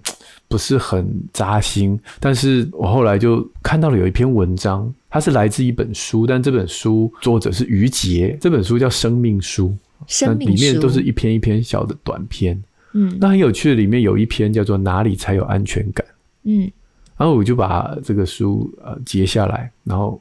[0.50, 9.68] 不是很扎心，但是我后来就看到了有一篇文章，它是来自一本书，但这本书作者是于杰，这本书叫《生命书》，
[10.08, 12.58] 生命书，里面都是一篇一篇小的短篇，
[12.94, 16.08] 嗯，那很有趣的，里面有一篇叫做《哪里才有安全感》，
[16.44, 16.72] 嗯，
[17.18, 20.18] 然后我就把这个书呃截下来，然后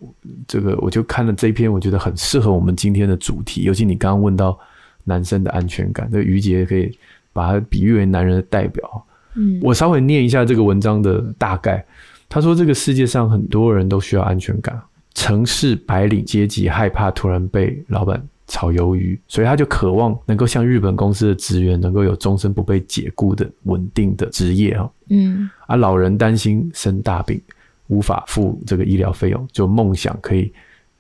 [0.48, 4.58] 这个我就看了这一篇，我觉得很适合我们今天的主题，尤其你刚刚问到
[5.04, 6.90] 男生的安全感，这个于杰可以
[7.36, 9.04] 把它比喻为男人的代表。
[9.34, 11.84] 嗯，我稍微念一下这个文章的大概。
[12.28, 14.80] 他说，这个世界上很多人都需要安全感。
[15.14, 24.90] 城市白领阶级害怕突然被老板炒鱿鱼，所以他就渴望能够像日本公司的职员，能够有终身不被解雇的稳定的职业啊。
[25.08, 27.40] 嗯，而老人担心生大病
[27.86, 30.52] 无法付这个医疗费用，就梦想可以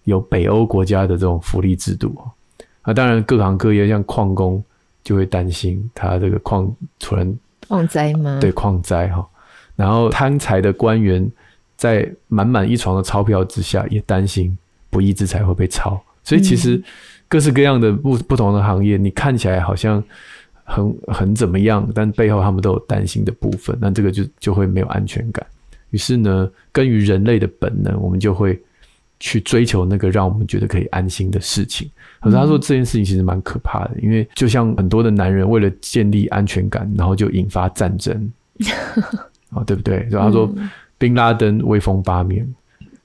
[0.04, 2.16] 有北欧国家的这种福利制度
[2.82, 2.94] 啊。
[2.94, 4.62] 当然各行各业像矿工
[5.06, 7.32] 就会担心他这个矿突然。
[7.68, 8.38] 矿灾吗？
[8.40, 9.24] 对，矿灾哈。
[9.76, 11.24] 然后贪财的官员
[11.76, 14.56] 在满满一床的钞票之下，也担心
[14.90, 16.02] 不义之财会被抄。
[16.24, 16.82] 所以其实
[17.28, 20.02] 各式各样的不不同的行业，你看起来好像
[20.64, 23.78] 很很怎么样，但背后他们都有担心的部分。
[23.80, 25.46] 那这个就就会没有安全感。
[25.90, 28.60] 于是呢，根于人类的本能，我们就会
[29.18, 31.90] 去追求那个让我们觉得可以安心的事情。
[32.20, 38.32] 可是他说这件事情其实蛮可怕的，因为就像很多的男人为了建立安全感，然后就引发战争，
[39.50, 40.08] 啊， 对不对？
[40.10, 40.52] 所以他说，
[40.98, 42.46] 宾拉登威风八面，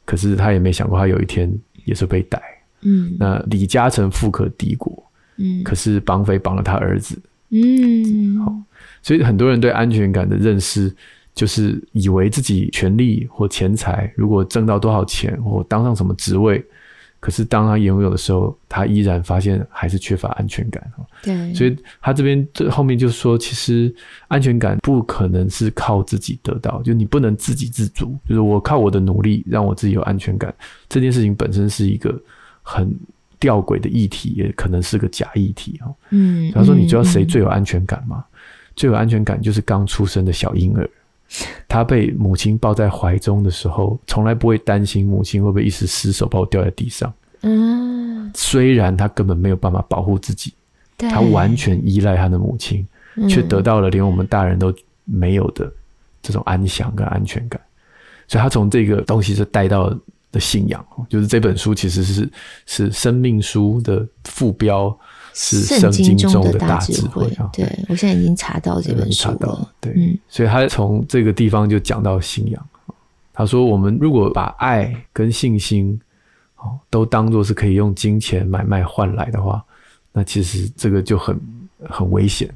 [0.05, 1.53] 可是他也没想过他有一天
[1.86, 2.41] 也是被逮。
[2.82, 5.03] 嗯，那李嘉诚富可敌国，
[5.38, 7.16] 嗯，可是绑匪绑了他儿子。
[7.49, 8.55] 嗯，好，
[9.03, 10.91] 所以很多人对安全感的认识，
[11.34, 16.64] 就是以为自己权力或钱财，如果挣到多少钱或当上什么职位。
[17.20, 20.84] 可是当他拥有的时候，他依然发现还是缺乏安全感。
[21.22, 23.94] 对，所以他这边这后面就说，其实
[24.28, 28.18] 安全感不可能是靠自己得到，就你不能自给自足。
[28.28, 30.52] 就是我靠我的努力让我自己有安全感，
[30.90, 32.20] 这件事情本身是一个
[32.64, 32.92] 很
[33.40, 35.80] 吊诡的议题，也可能是个假议题。
[36.10, 38.18] 嗯，他说，你知道谁最有安全感吗？
[38.18, 40.90] 嗯嗯、最有安全感就是刚出生的小婴儿。
[41.68, 47.14] 他被母亲抱在怀中的时候，从来不会担心母亲会不会一时失手把我掉在地上。
[47.44, 50.54] 嗯，虽然他根本没有办法保护自己，
[50.98, 52.86] 他完全依赖他的母亲，
[53.28, 54.74] 却得到了连我们大人都
[55.06, 55.72] 没有的
[56.22, 57.60] 这种安详跟安全感。
[58.28, 59.90] 所以，他从这个东西是带到
[60.32, 62.30] 的信仰，就是这本书其实是
[62.66, 64.96] 是生命书的副标。
[65.34, 67.50] 是圣经中的大智慧啊！
[67.54, 69.72] 对，我现在已经查到这本书了。
[69.80, 72.68] 对，嗯，所以他从这个地方就讲到信仰。
[73.34, 76.00] 他说，我们如果把爱跟信心
[76.58, 79.64] 哦都当作是可以用金钱买卖换来的话，
[80.12, 81.40] 那其实这个就很
[81.90, 82.50] 很危险。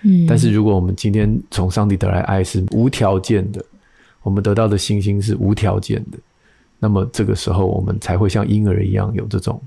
[0.00, 3.62] 嗯，但是如果我们今天从上帝得来爱是无条件的，
[4.22, 6.18] 我们得到的信心是无条件的，
[6.78, 9.60] 那么这个时候我们才会像婴儿一样有这种。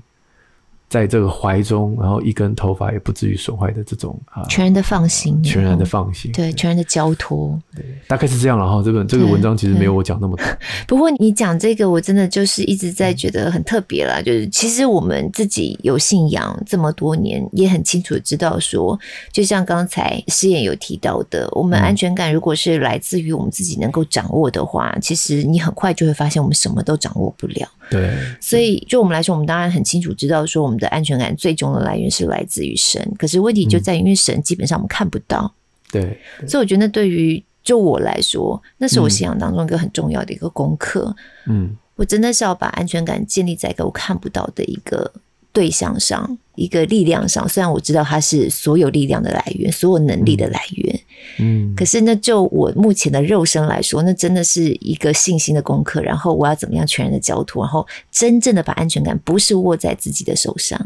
[0.88, 8.82] 在这个怀中，然后一根头发也不至于损坏的这种啊，全然的放心，全然的放心，对，全然的交托，对，大概是这样了哈。
[8.84, 10.46] 这本这个文章其实没有我讲那么多。
[10.86, 14.22] 不过你讲这个，我真的就是一直在觉得很特别啦。
[14.22, 18.98] 就是其实我们自己有信仰这么多年，也很清楚的知道说，
[19.32, 27.66] 就像刚才诗妍有提到的，我们安全感如果是来自于我们自己能够掌握的话，其实你很快就会发现我们什么都掌握不了。
[27.90, 33.00] 对，所以就我们来说，我们当然很清楚知道说，我们的安全感最终的来源是来自于神。
[33.18, 35.54] 可是问题就在于，因为神基本上我们看不到。
[35.92, 41.14] 对，所以我觉得对于就我来说，那是我信仰当中一个很重要的一个功课。
[41.46, 45.12] 嗯，我真的是要把安全感建立在一个我看不到的一个
[45.56, 47.48] 对象上，一个力量上。
[47.48, 51.00] 虽然我知道它是所有力量的来源，所有能力的来源。
[51.38, 56.02] 嗯，可是那就我目前的肉身来说，那真的是一个信心的功课。
[56.02, 60.78] 然后我要怎么样全然的交托，然后真正的把安全感不是握在自己的手上，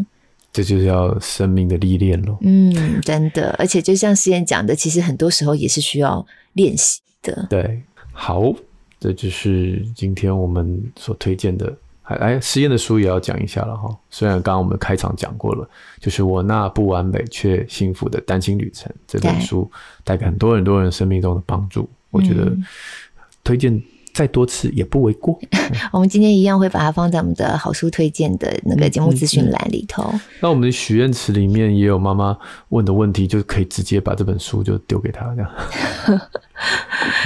[0.52, 2.38] 这就是要生命的历练咯。
[2.42, 7.48] 嗯，真的，而且就像诗妍讲的，其实很多时候也是需要练习的。
[7.50, 8.54] 对，好，
[9.00, 11.76] 这就是今天我们所推荐的。
[12.16, 13.94] 哎，实验的书也要讲一下了哈。
[14.11, 15.68] 虽然刚刚我们开场讲过了，
[16.00, 19.70] 就是我那不完美却幸福的单亲旅程这本书，
[20.04, 21.88] 带给很多很多人生命中的帮助。
[22.11, 22.52] 我觉得
[23.44, 23.80] 推荐
[24.12, 25.38] 再多次也不为过。
[25.92, 30.02] 我们今天一样会把它放在我们的好书推荐的那个节目资讯栏里头。
[30.04, 30.20] 嗯嗯嗯。
[30.40, 32.36] 那我们的许愿池里面也有妈妈
[32.70, 35.50] 问的问题，就可以直接把这本书就丢给她这样。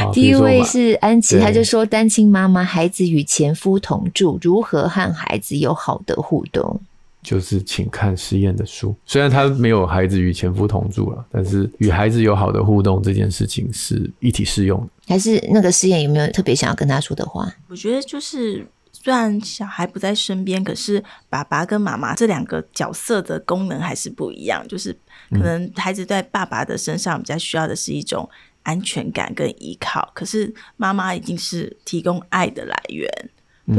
[0.13, 6.81] 第一位是安琪，她就说，单亲妈妈，孩子与前夫同住，如何和孩子有好的互动？
[7.25, 8.95] 就是请看诗妍的书。
[9.05, 14.89] 虽然他没有孩子与前夫同住了，但是与孩子有好的互动这件事情是一体适用的。
[15.09, 17.53] 还是那个诗妍有没有特别想要跟他说的话？
[17.69, 24.65] 我觉得就是，虽然小孩不在身边，可是爸爸跟妈妈这两个角色的功能还是不一样。
[24.69, 24.97] 就是
[25.31, 28.29] 可能孩子在爸爸的身上比较需要的是一种。
[28.65, 33.07] 安全感跟依靠，可是妈妈已经是提供爱的来源，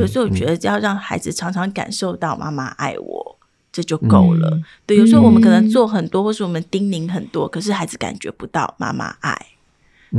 [0.08, 3.35] 所以我觉得要让孩子常常感受到妈妈爱我，嗯、
[3.76, 4.64] 这就够了、嗯。
[4.86, 9.36] 对，有时候我们可能做很多，或是我们叮咛很多，可是孩子感觉不到妈妈爱。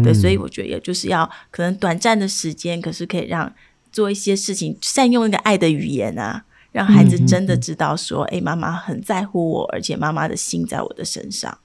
[0.05, 3.51] 对，所以我觉得也就是要可能短暂的时间，可是可以让
[3.91, 11.57] 做一些事情，善用那个爱的语言啊，让孩子真的知道说，哎、嗯，妈妈很在乎我，而且妈妈的心在我的身上。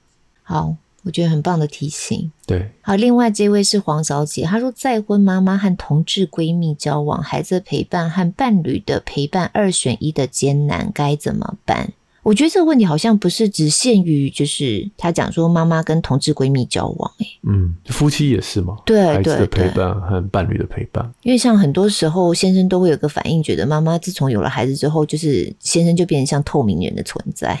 [0.42, 0.76] 好。
[1.04, 2.30] 我觉得很棒的提醒。
[2.46, 11.92] 对，好，另外这位是黄小姐，她说再婚妈妈和同志闺蜜交往，孩子的陪伴和伴侣的陪伴二选一的艰难，该怎么办？
[12.22, 18.76] 我觉得这个问题好像不是只限于就是她讲说妈妈跟同志闺蜜交往，欸，嗯，夫妻也是吗？
[18.86, 27.60] 对，孩子的陪伴和伴侣的陪伴，因为像很多时候先生都会有个反应，觉得妈妈自从有了孩子之后，就是先生就变成像透明人的存在。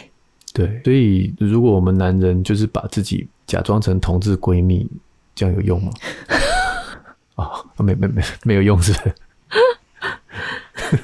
[0.54, 4.86] 对，所以如果我们男人就是把自己假装成同志闺蜜，
[5.34, 5.92] 这样有用吗？
[7.34, 7.44] 啊、
[7.76, 9.14] 哦，没没没没有用，是不是？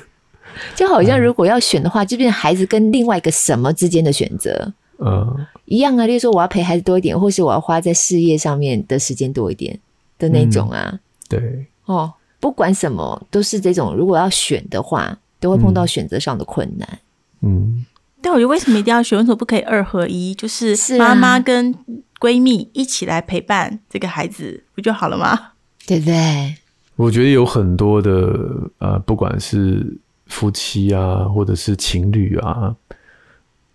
[0.75, 6.07] 就好像如果要选的话，就变成孩子跟另外一个什么之间的选择，嗯，一样啊。
[6.07, 9.79] 例如说，我要陪孩子多一点，或是我要花在事业上面的时间多一点
[10.19, 10.91] 的那种啊。
[10.93, 13.95] 嗯、对，哦，不管什么都是这种。
[13.95, 16.99] 如果要选的话，都会碰到选择上的困难。
[17.41, 17.85] 嗯。
[18.21, 19.17] 但我觉得为什么一定要学？
[19.17, 20.35] 为什么不可以二合一？
[20.35, 21.75] 就是妈妈跟
[22.19, 25.53] 闺蜜一起来陪伴这个孩子，不就好了吗？
[25.87, 26.57] 对不对？
[26.97, 29.97] 我觉得有很多的呃，不管是
[30.27, 32.75] 夫妻啊，或者是情侣啊，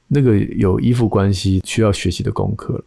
[0.10, 2.84] 那个有依附关系需要学习的功课了。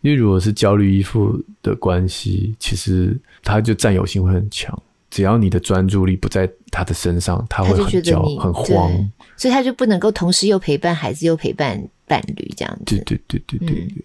[0.00, 4.76] 因为如果是焦虑依附的关系，其实他就占有性会很强。
[5.10, 12.96] 只要你的专注力不在他的身上，他会很焦很慌，所以他就不能够同时又陪伴孩子又陪伴伴侣这样子。
[12.96, 14.02] 对对对对对对、嗯。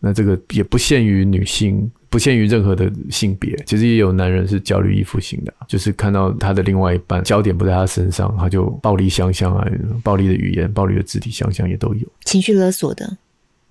[0.00, 9.64] 那这个也不限于女性，不限于任何的性别，其实也有男人是焦虑依附型的，就是看到他的另外一半焦点不在他身上，他就暴力相向啊，
[10.02, 13.16] 暴力的语言、暴力的肢体相向也都有，情绪勒索的。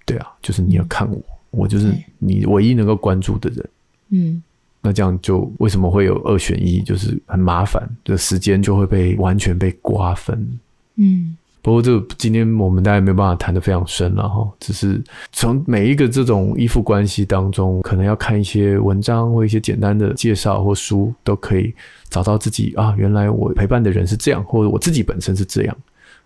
[0.05, 3.69] 对啊，就是你要看我，我就是你唯一能够关注的人。
[4.09, 4.43] 嗯。
[4.81, 6.81] 那这样就为什么会有二选一？
[6.81, 10.59] 就是很麻烦，这时间就会被完全被瓜分。
[10.95, 15.01] 嗯，不过这今天我们大家没有办法谈得非常深了哈，只是
[15.31, 21.73] 从每一个这种依附关系当中，可能要看一些文章或一些简单的介绍或书，都可以
[22.09, 25.77] 找到自己啊，原来我陪伴的人是这样，或者我自己本身是这样。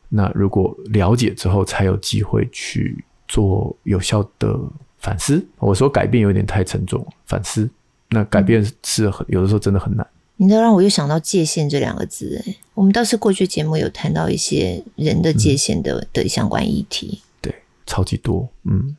[0.08, 4.58] 那如果了解之后，才有机会去做有效的
[5.00, 5.46] 反思。
[5.58, 7.70] 我说改变有点太沉重，反思。
[8.10, 10.06] 那改变是很有的时候真的很难。
[10.38, 17.54] 你都让我又想到界限这两个字，哎，我们倒是过去节目有谈到一些人的界限的、嗯、的相关议题，对，
[17.86, 18.98] 超级多，嗯。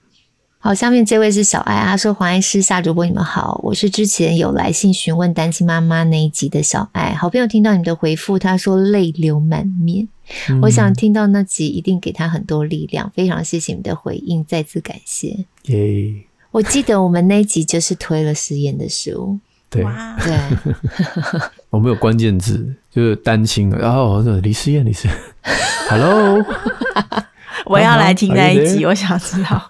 [0.59, 10.09] 好，下面这位是小爱啊，说黄医师、夏主播，你们好，我是之前有来信询问单亲妈妈那一集的小爱，好朋友听到你们的回复，他说泪流满面，
[10.49, 15.45] 嗯、我想听到那集一定给他很多力量，非常谢谢你们的回应，再次感谢。
[15.67, 16.26] 耶，
[16.57, 19.39] 我记得我们那一集就是推了实验的书，
[19.69, 19.85] 对。
[20.25, 20.35] 对，
[21.69, 25.07] 我们有关键字就是单亲，然后李思燕，李思，
[25.91, 26.43] Hello。
[27.67, 29.69] 我要来听那一集，我想知道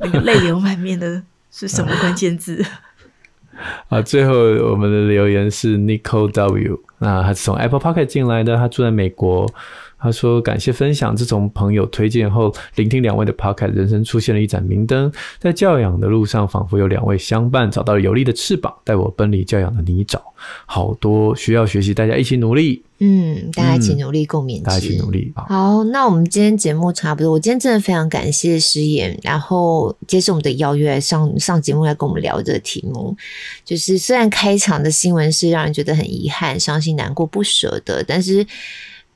[0.00, 2.66] 那个泪流满面的是什么关键字。
[3.88, 9.48] 啊，最后我们的留言是 Nicole W，那他是从 Apple Podcast 进来的，他住在美国。
[10.00, 15.10] 他说：“感谢分享，自从朋友推荐后，聆听两位的 podcast，人生出现了一盏明灯。
[15.40, 20.20] 在教养的路上，仿佛有两位相伴，找到了有力的翅膀，带我奔离教养的泥沼。
[20.66, 22.80] 好多需要学习，大家一起努力。
[23.00, 24.62] 嗯，大家一起努力，共勉之。
[24.62, 25.32] 大家一起努力。
[25.34, 27.32] 好，好，那我们今天节目差不多。
[27.32, 33.16] 我今天真的非常感谢诗妍，然后接受我们的邀约上上节目来跟我们聊这个题目。
[33.64, 38.46] 就是虽然开场的新闻是让人觉得很遗憾、伤心、难过、不舍的，但是。”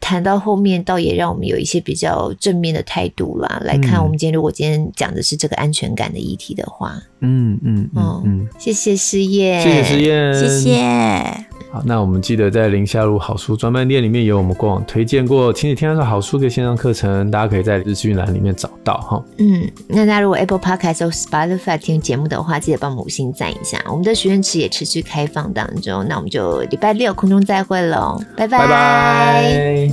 [0.03, 3.62] 谈到后面，倒也让我们有一些比较正面的态度啦。
[3.64, 11.46] 来看，我们今天如果今天讲的是这个安全感的议题的话，嗯嗯嗯嗯，谢谢师燕，谢谢师燕，谢谢。
[11.72, 19.24] 好，那我们记得在林夏路好书专卖店里面有我们过往推荐过《亲子天下的好书》的线上课程，大家可以在资讯栏里面找到哈。
[19.38, 23.82] 嗯，那大家如果 Apple Podcast 或 Spotify 听节目的话，记得帮我们五星赞一下。
[23.88, 28.58] 我们的许愿池也持续开放当中，那我们就礼拜六空中再会喽，拜拜。
[28.58, 29.88] 拜拜。